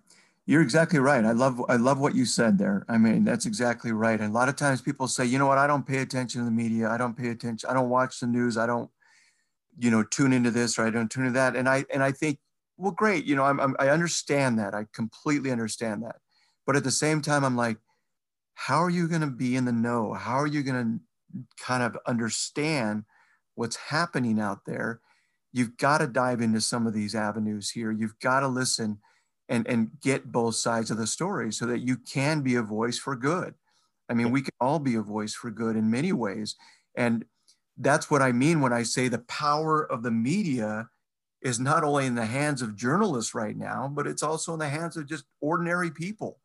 You're 0.45 0.61
exactly 0.61 0.99
right. 0.99 1.23
I 1.23 1.31
love 1.31 1.61
I 1.69 1.77
love 1.77 1.99
what 1.99 2.15
you 2.15 2.25
said 2.25 2.57
there. 2.57 2.85
I 2.89 2.97
mean, 2.97 3.23
that's 3.23 3.45
exactly 3.45 3.93
right. 3.93 4.19
And 4.19 4.29
a 4.29 4.33
lot 4.33 4.49
of 4.49 4.57
times 4.57 4.81
people 4.81 5.07
say, 5.07 5.25
you 5.25 5.39
know 5.39 5.45
what, 5.45 5.57
I 5.57 5.67
don't 5.67 5.87
pay 5.87 5.99
attention 5.99 6.41
to 6.41 6.45
the 6.45 6.51
media. 6.51 6.89
I 6.89 6.97
don't 6.97 7.17
pay 7.17 7.29
attention. 7.29 7.69
I 7.69 7.73
don't 7.73 7.89
watch 7.89 8.19
the 8.19 8.27
news. 8.27 8.57
I 8.57 8.65
don't, 8.65 8.89
you 9.79 9.89
know, 9.89 10.03
tune 10.03 10.33
into 10.33 10.51
this 10.51 10.77
or 10.77 10.85
I 10.85 10.89
don't 10.89 11.09
tune 11.09 11.25
into 11.25 11.35
that. 11.35 11.55
And 11.55 11.69
I 11.69 11.85
and 11.93 12.03
I 12.03 12.11
think, 12.11 12.39
well, 12.75 12.91
great. 12.91 13.23
You 13.23 13.37
know, 13.37 13.45
I'm, 13.45 13.59
I'm 13.61 13.75
I 13.79 13.89
understand 13.89 14.59
that. 14.59 14.75
I 14.75 14.85
completely 14.93 15.49
understand 15.49 16.03
that. 16.03 16.17
But 16.65 16.75
at 16.75 16.83
the 16.83 16.91
same 16.91 17.21
time, 17.21 17.45
I'm 17.45 17.55
like, 17.55 17.77
how 18.55 18.83
are 18.83 18.89
you 18.89 19.07
going 19.07 19.21
to 19.21 19.27
be 19.27 19.55
in 19.55 19.63
the 19.63 19.71
know? 19.71 20.13
How 20.13 20.35
are 20.35 20.47
you 20.47 20.61
going 20.63 21.01
to 21.33 21.63
kind 21.63 21.83
of 21.83 21.97
understand 22.05 23.05
what's 23.55 23.77
happening 23.77 24.41
out 24.41 24.65
there? 24.65 24.99
You've 25.53 25.77
got 25.77 25.99
to 25.99 26.07
dive 26.07 26.41
into 26.41 26.59
some 26.59 26.85
of 26.85 26.93
these 26.93 27.15
avenues 27.15 27.69
here. 27.69 27.91
You've 27.91 28.19
got 28.19 28.41
to 28.41 28.47
listen 28.47 28.99
and 29.49 29.67
and 29.67 29.91
get 30.01 30.31
both 30.31 30.55
sides 30.55 30.91
of 30.91 30.97
the 30.97 31.07
story 31.07 31.51
so 31.51 31.65
that 31.65 31.79
you 31.79 31.97
can 31.97 32.41
be 32.41 32.55
a 32.55 32.61
voice 32.61 32.97
for 32.97 33.15
good. 33.15 33.53
I 34.09 34.13
mean 34.13 34.31
we 34.31 34.41
can 34.41 34.53
all 34.59 34.79
be 34.79 34.95
a 34.95 35.01
voice 35.01 35.33
for 35.33 35.51
good 35.51 35.75
in 35.75 35.89
many 35.91 36.11
ways. 36.11 36.55
And 36.95 37.25
that's 37.77 38.09
what 38.11 38.21
i 38.21 38.31
mean 38.31 38.61
when 38.61 38.73
i 38.73 38.83
say 38.83 39.07
the 39.07 39.19
power 39.19 39.91
of 39.91 40.03
the 40.03 40.11
media 40.11 40.87
is 41.41 41.59
not 41.59 41.83
only 41.83 42.05
in 42.05 42.15
the 42.15 42.25
hands 42.25 42.61
of 42.61 42.75
journalists 42.75 43.33
right 43.33 43.57
now 43.57 43.91
but 43.93 44.05
it's 44.07 44.23
also 44.23 44.53
in 44.53 44.59
the 44.59 44.69
hands 44.69 44.95
of 44.95 45.07
just 45.07 45.25
ordinary 45.41 45.89
people 45.89 46.39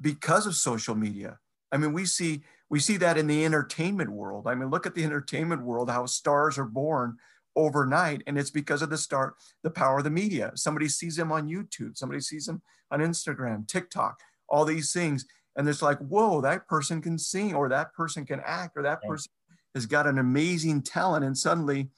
because 0.00 0.46
of 0.46 0.54
social 0.54 0.94
media. 0.94 1.38
I 1.72 1.76
mean 1.76 1.92
we 1.92 2.06
see 2.06 2.42
we 2.70 2.80
see 2.80 2.96
that 2.98 3.18
in 3.18 3.26
the 3.26 3.44
entertainment 3.44 4.10
world. 4.10 4.46
I 4.46 4.54
mean 4.54 4.70
look 4.70 4.86
at 4.86 4.94
the 4.94 5.04
entertainment 5.04 5.62
world 5.62 5.90
how 5.90 6.06
stars 6.06 6.58
are 6.58 6.64
born 6.64 7.16
overnight 7.56 8.22
and 8.26 8.38
it's 8.38 8.50
because 8.50 8.82
of 8.82 8.90
the 8.90 8.98
start 8.98 9.34
the 9.62 9.70
power 9.70 9.98
of 9.98 10.04
the 10.04 10.10
media. 10.10 10.52
Somebody 10.54 10.88
sees 10.88 11.16
them 11.16 11.32
on 11.32 11.48
youtube 11.48 11.96
somebody 11.96 12.20
sees 12.20 12.46
them 12.46 12.62
on 12.90 13.00
instagram 13.00 13.66
tiktok 13.66 14.20
all 14.48 14.64
these 14.64 14.92
things 14.92 15.26
and 15.56 15.68
it's 15.68 15.82
like 15.82 15.98
whoa 15.98 16.40
that 16.40 16.68
person 16.68 17.00
can 17.00 17.18
sing 17.18 17.54
or 17.54 17.68
that 17.68 17.92
person 17.94 18.24
can 18.26 18.40
act 18.44 18.76
or 18.76 18.82
that 18.82 19.02
person 19.02 19.30
has 19.74 19.86
got 19.86 20.06
an 20.06 20.18
amazing 20.18 20.82
talent 20.82 21.24
and 21.24 21.36
suddenly 21.36 21.88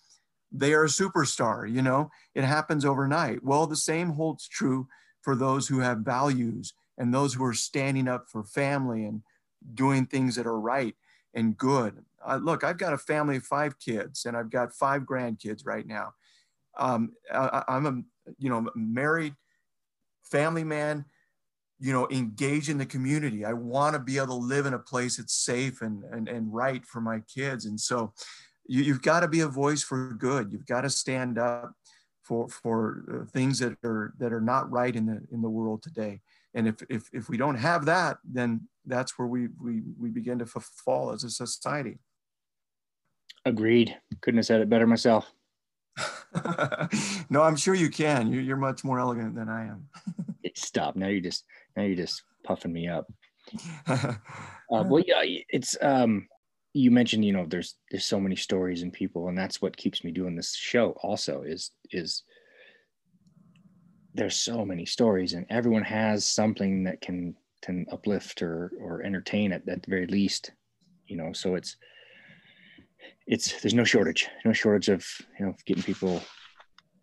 they 0.53 0.73
are 0.73 0.85
a 0.85 0.89
superstar 0.89 1.71
you 1.71 1.83
know? 1.83 2.11
It 2.35 2.45
happens 2.45 2.85
overnight. 2.85 3.43
Well 3.43 3.67
the 3.67 3.77
same 3.77 4.11
holds 4.11 4.49
true 4.49 4.89
for 5.23 5.35
those 5.35 5.67
who 5.67 5.81
have 5.81 5.99
values 5.99 6.75
and 6.99 7.13
those 7.13 7.35
who 7.35 7.45
are 7.45 7.55
standing 7.55 8.09
up 8.09 8.29
for 8.29 8.45
family 8.45 9.05
and 9.05 9.23
doing 9.75 10.07
things 10.07 10.37
that 10.37 10.47
are 10.47 10.61
right 10.61 10.95
and 11.35 11.57
good 11.57 12.05
uh, 12.27 12.41
look, 12.43 12.65
I've 12.65 12.79
got 12.79 12.93
a 12.93 12.99
family 12.99 13.37
of 13.37 13.45
five 13.45 13.79
kids 13.79 14.25
and 14.25 14.37
I've 14.37 14.51
got 14.51 14.75
five 14.75 15.03
grandkids 15.03 15.65
right 15.65 15.87
now. 15.87 16.13
Um, 16.79 17.13
I, 17.33 17.63
am 17.69 17.87
a, 17.87 18.31
you 18.39 18.51
know, 18.51 18.69
married 18.75 19.35
family 20.25 20.65
man, 20.65 21.05
you 21.79 21.93
know, 21.93 22.09
engage 22.11 22.69
in 22.69 22.79
the 22.79 22.87
community. 22.87 23.45
I 23.45 23.53
want 23.53 23.95
to 23.95 24.01
be 24.01 24.17
able 24.17 24.27
to 24.29 24.35
live 24.35 24.67
in 24.67 24.75
a 24.75 24.79
place 24.79 25.17
that's 25.17 25.35
safe 25.35 25.81
and, 25.83 26.05
and, 26.05 26.29
and 26.29 26.53
right 26.53 26.85
for 26.85 27.01
my 27.01 27.21
kids. 27.33 27.65
And 27.65 27.81
so 27.81 28.13
you, 28.67 28.83
you've 28.83 29.03
got 29.03 29.21
to 29.21 29.29
be 29.29 29.41
a 29.41 29.49
voice 29.49 29.83
for 29.83 30.13
good. 30.19 30.53
You've 30.53 30.67
got 30.67 30.83
to 30.83 30.91
stand 30.91 31.39
up 31.39 31.73
for, 32.23 32.49
for 32.49 33.29
things 33.33 33.61
that 33.61 33.77
are, 33.85 34.13
that 34.19 34.33
are 34.33 34.41
not 34.41 34.71
right 34.71 34.95
in 34.95 35.07
the, 35.07 35.23
in 35.33 35.43
the 35.43 35.51
world 35.51 35.83
today. 35.83 36.21
And 36.55 36.67
if, 36.67 36.77
if, 36.89 37.09
if 37.13 37.29
we 37.29 37.37
don't 37.37 37.57
have 37.57 37.85
that, 37.85 38.19
then 38.25 38.69
that's 38.87 39.19
where 39.19 39.29
we, 39.29 39.49
we, 39.63 39.83
we 39.99 40.11
begin 40.11 40.39
to 40.41 40.47
fall 40.47 41.13
as 41.13 41.23
a 41.23 41.31
society. 41.31 41.99
Agreed. 43.47 43.97
Couldn't 44.21 44.39
have 44.39 44.47
said 44.47 44.61
it 44.61 44.69
better 44.69 44.89
myself. 44.89 45.33
no, 47.31 47.43
I'm 47.43 47.55
sure 47.55 47.75
you 47.75 47.89
can. 47.89 48.31
You're, 48.33 48.43
you're 48.43 48.57
much 48.57 48.83
more 48.83 48.99
elegant 48.99 49.37
than 49.37 49.49
I 49.49 49.69
am. 49.69 49.89
Stop. 50.57 50.97
Now 50.97 51.07
You're 51.07 51.21
just 51.21 51.45
now 51.77 51.85
you're 51.85 51.97
just 51.97 52.23
puffing 52.45 52.73
me 52.73 52.89
up. 52.89 53.07
uh, 53.87 54.15
well, 54.69 55.03
yeah, 55.07 55.23
it's 55.49 55.77
um, 55.81 56.27
you 56.73 56.91
mentioned 56.91 57.25
you 57.25 57.33
know 57.33 57.47
there's 57.49 57.77
there's 57.91 58.05
so 58.05 58.19
many 58.19 58.35
stories 58.37 58.83
and 58.83 58.93
people, 58.93 59.29
and 59.29 59.39
that's 59.39 59.63
what 59.63 59.77
keeps 59.77 60.03
me 60.03 60.11
doing 60.11 60.35
this 60.35 60.55
show. 60.55 60.97
Also, 61.03 61.43
is 61.43 61.71
is 61.93 62.25
there's 64.15 64.37
so 64.37 64.65
many 64.65 64.87
stories, 64.87 65.35
and 65.35 65.47
everyone 65.51 65.85
has 65.85 66.27
something 66.27 66.85
that 66.85 67.01
can 67.01 67.37
can 67.63 67.87
uplift 67.93 68.43
or 68.43 68.73
or 68.81 69.03
entertain 69.03 69.53
at, 69.53 69.69
at 69.69 69.83
the 69.83 69.91
very 69.91 70.07
least. 70.07 70.53
You 71.07 71.17
know, 71.17 71.33
so 71.33 71.55
it's 71.55 71.77
it's 73.27 73.61
there's 73.61 73.75
no 73.75 73.85
shortage, 73.85 74.29
no 74.45 74.53
shortage 74.53 74.89
of 74.89 75.07
you 75.39 75.47
know 75.47 75.55
getting 75.67 75.83
people 75.83 76.23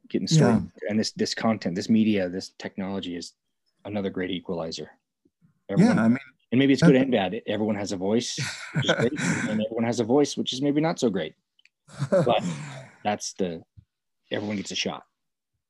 getting 0.10 0.28
started. 0.28 0.70
Yeah. 0.82 0.90
And 0.90 1.00
this 1.00 1.12
this 1.12 1.34
content, 1.34 1.76
this 1.76 1.90
media, 1.90 2.30
this 2.30 2.52
technology 2.60 3.16
is 3.16 3.34
another 3.86 4.10
great 4.10 4.32
equalizer. 4.32 4.92
Everyone, 5.70 5.98
yeah, 5.98 6.04
I 6.04 6.08
mean, 6.08 6.20
and 6.52 6.60
maybe 6.60 6.74
it's 6.74 6.84
good 6.84 6.96
and 6.96 7.12
bad. 7.12 7.42
Everyone 7.48 7.76
has 7.76 7.92
a 7.92 7.98
voice, 7.98 8.40
which 8.74 8.86
is 8.86 8.92
great, 8.98 9.20
and 9.50 9.62
everyone 9.62 9.84
has 9.84 10.00
a 10.00 10.04
voice, 10.04 10.38
which 10.38 10.54
is 10.54 10.62
maybe 10.62 10.82
not 10.82 11.00
so 11.00 11.10
great. 11.10 11.34
But 12.10 12.44
that's 13.04 13.34
the 13.34 13.64
everyone 14.32 14.58
gets 14.58 14.72
a 14.72 14.76
shot. 14.76 15.04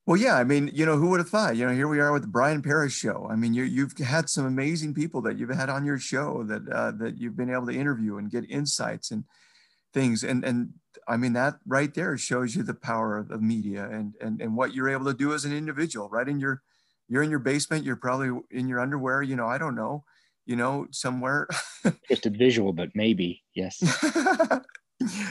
Well, 0.06 0.17
yeah, 0.17 0.36
I 0.36 0.43
mean, 0.43 0.69
you 0.74 0.86
know, 0.86 0.98
who 0.98 1.10
would 1.12 1.22
have 1.22 1.30
thought? 1.30 1.56
You 1.56 1.65
know, 1.65 1.74
here 1.74 1.88
we 1.88 2.02
are 2.02 2.12
with 2.12 2.24
the 2.24 2.28
Brian 2.28 2.62
Parish 2.62 2.93
show. 2.93 3.26
I 3.32 3.38
mean, 3.38 3.54
you, 3.54 3.63
you've 3.63 3.98
had 3.98 4.30
some 4.30 4.46
amazing 4.46 4.93
people 4.93 5.22
that 5.22 5.38
you've 5.38 5.50
had 5.50 5.69
on 5.69 5.86
your 5.86 5.98
show 5.98 6.43
that 6.43 6.67
uh, 6.67 6.91
that 7.00 7.17
you've 7.17 7.38
been 7.38 7.50
able 7.50 7.67
to 7.67 7.74
interview 7.74 8.17
and 8.17 8.30
get 8.30 8.50
insights 8.50 9.12
and 9.12 9.24
things. 9.93 10.23
And 10.23 10.43
and 10.43 10.69
i 11.08 11.17
mean 11.17 11.34
that 11.34 11.56
right 11.65 11.93
there 11.93 12.17
shows 12.17 12.56
you 12.56 12.63
the 12.63 12.73
power 12.73 13.17
of, 13.17 13.27
the 13.27 13.38
media 13.38 13.89
and 13.91 14.13
and 14.21 14.41
and 14.41 14.56
what 14.56 14.73
you're 14.73 14.89
able 14.89 15.06
to 15.06 15.13
do 15.13 15.34
as 15.34 15.43
an 15.43 15.51
individual 15.51 16.08
right 16.10 16.29
in 16.29 16.39
your 16.39 16.62
you're 17.10 17.23
in 17.23 17.29
your 17.29 17.39
basement 17.39 17.84
you're 17.84 17.97
probably 17.97 18.39
in 18.51 18.69
your 18.69 18.79
underwear 18.79 19.21
you 19.21 19.36
know 19.36 19.47
i 19.47 19.58
don't 19.58 19.75
know 19.75 20.03
you 20.45 20.56
know 20.56 20.88
somewhere. 20.91 21.47
Just 22.10 22.25
a 22.25 22.29
visual 22.29 22.73
but 22.73 22.89
maybe 22.95 23.43
yes. 23.56 23.82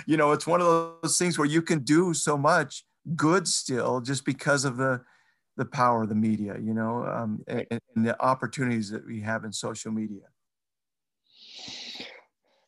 You 0.07 0.19
know 0.19 0.33
it's 0.33 0.47
one 0.47 0.61
of 0.61 0.67
those 1.03 1.17
things 1.17 1.39
where 1.39 1.47
you 1.47 1.63
can 1.63 1.79
do 1.79 2.13
so 2.13 2.37
much 2.37 2.85
good 3.17 3.49
still 3.49 4.03
just 4.03 4.25
because 4.27 4.67
of 4.67 4.77
the 4.77 5.01
the 5.57 5.65
power 5.65 6.03
of 6.03 6.11
the 6.11 6.15
media 6.15 6.57
you 6.61 6.75
know 6.75 7.05
um, 7.07 7.43
and, 7.47 7.67
and 7.71 8.07
the 8.07 8.21
opportunities 8.23 8.91
that 8.91 9.07
we 9.07 9.21
have 9.23 9.45
in 9.45 9.53
social 9.53 9.91
media 9.91 10.25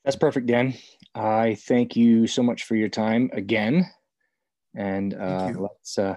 that's 0.05 0.17
perfect 0.17 0.47
dan 0.47 0.75
I 1.15 1.55
thank 1.55 1.95
you 1.97 2.27
so 2.27 2.43
much 2.43 2.65
for 2.65 2.75
your 2.75 2.89
time 2.89 3.31
again, 3.33 3.87
and 4.75 5.15
uh, 5.15 5.53
let's 5.57 5.97
uh, 5.97 6.17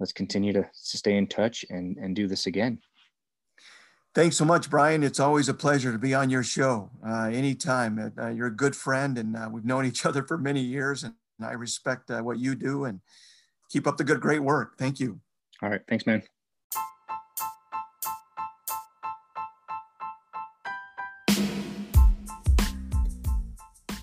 let's 0.00 0.12
continue 0.12 0.52
to 0.52 0.68
stay 0.72 1.16
in 1.16 1.28
touch 1.28 1.64
and 1.70 1.96
and 1.96 2.16
do 2.16 2.26
this 2.26 2.46
again. 2.46 2.80
Thanks 4.12 4.36
so 4.36 4.44
much, 4.44 4.68
Brian. 4.68 5.04
It's 5.04 5.20
always 5.20 5.48
a 5.48 5.54
pleasure 5.54 5.92
to 5.92 5.98
be 5.98 6.14
on 6.14 6.30
your 6.30 6.42
show. 6.42 6.90
Uh, 7.06 7.30
anytime, 7.32 8.12
uh, 8.18 8.30
you're 8.30 8.48
a 8.48 8.56
good 8.56 8.74
friend, 8.74 9.16
and 9.16 9.36
uh, 9.36 9.48
we've 9.52 9.64
known 9.64 9.86
each 9.86 10.04
other 10.06 10.24
for 10.24 10.36
many 10.36 10.60
years, 10.60 11.04
and 11.04 11.14
I 11.40 11.52
respect 11.52 12.10
uh, 12.10 12.20
what 12.20 12.40
you 12.40 12.56
do. 12.56 12.86
And 12.86 13.00
keep 13.70 13.86
up 13.86 13.96
the 13.96 14.04
good, 14.04 14.20
great 14.20 14.42
work. 14.42 14.76
Thank 14.76 14.98
you. 14.98 15.20
All 15.62 15.70
right, 15.70 15.82
thanks, 15.88 16.06
man. 16.06 16.22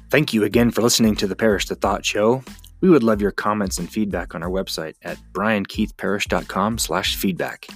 Thank 0.10 0.34
you 0.34 0.46
again 0.46 0.72
for 0.72 0.82
listening 0.82 1.16
to 1.18 1.28
the 1.28 1.36
Parish 1.36 1.66
the 1.66 1.76
Thought 1.76 2.06
Show. 2.06 2.42
We 2.80 2.90
would 2.90 3.04
love 3.04 3.22
your 3.22 3.32
comments 3.32 3.78
and 3.78 3.92
feedback 3.92 4.36
on 4.36 4.42
our 4.42 4.50
website 4.50 4.94
at 5.04 5.18
briankeithparish.com 5.34 6.78
slash 6.78 7.18
feedback. 7.18 7.68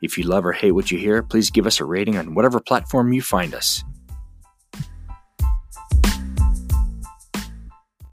If 0.00 0.16
you 0.16 0.24
love 0.24 0.46
or 0.46 0.52
hate 0.52 0.72
what 0.72 0.90
you 0.90 0.98
hear, 0.98 1.22
please 1.22 1.50
give 1.50 1.66
us 1.66 1.80
a 1.80 1.84
rating 1.84 2.16
on 2.16 2.34
whatever 2.34 2.60
platform 2.60 3.12
you 3.12 3.22
find 3.22 3.54
us. 3.54 3.82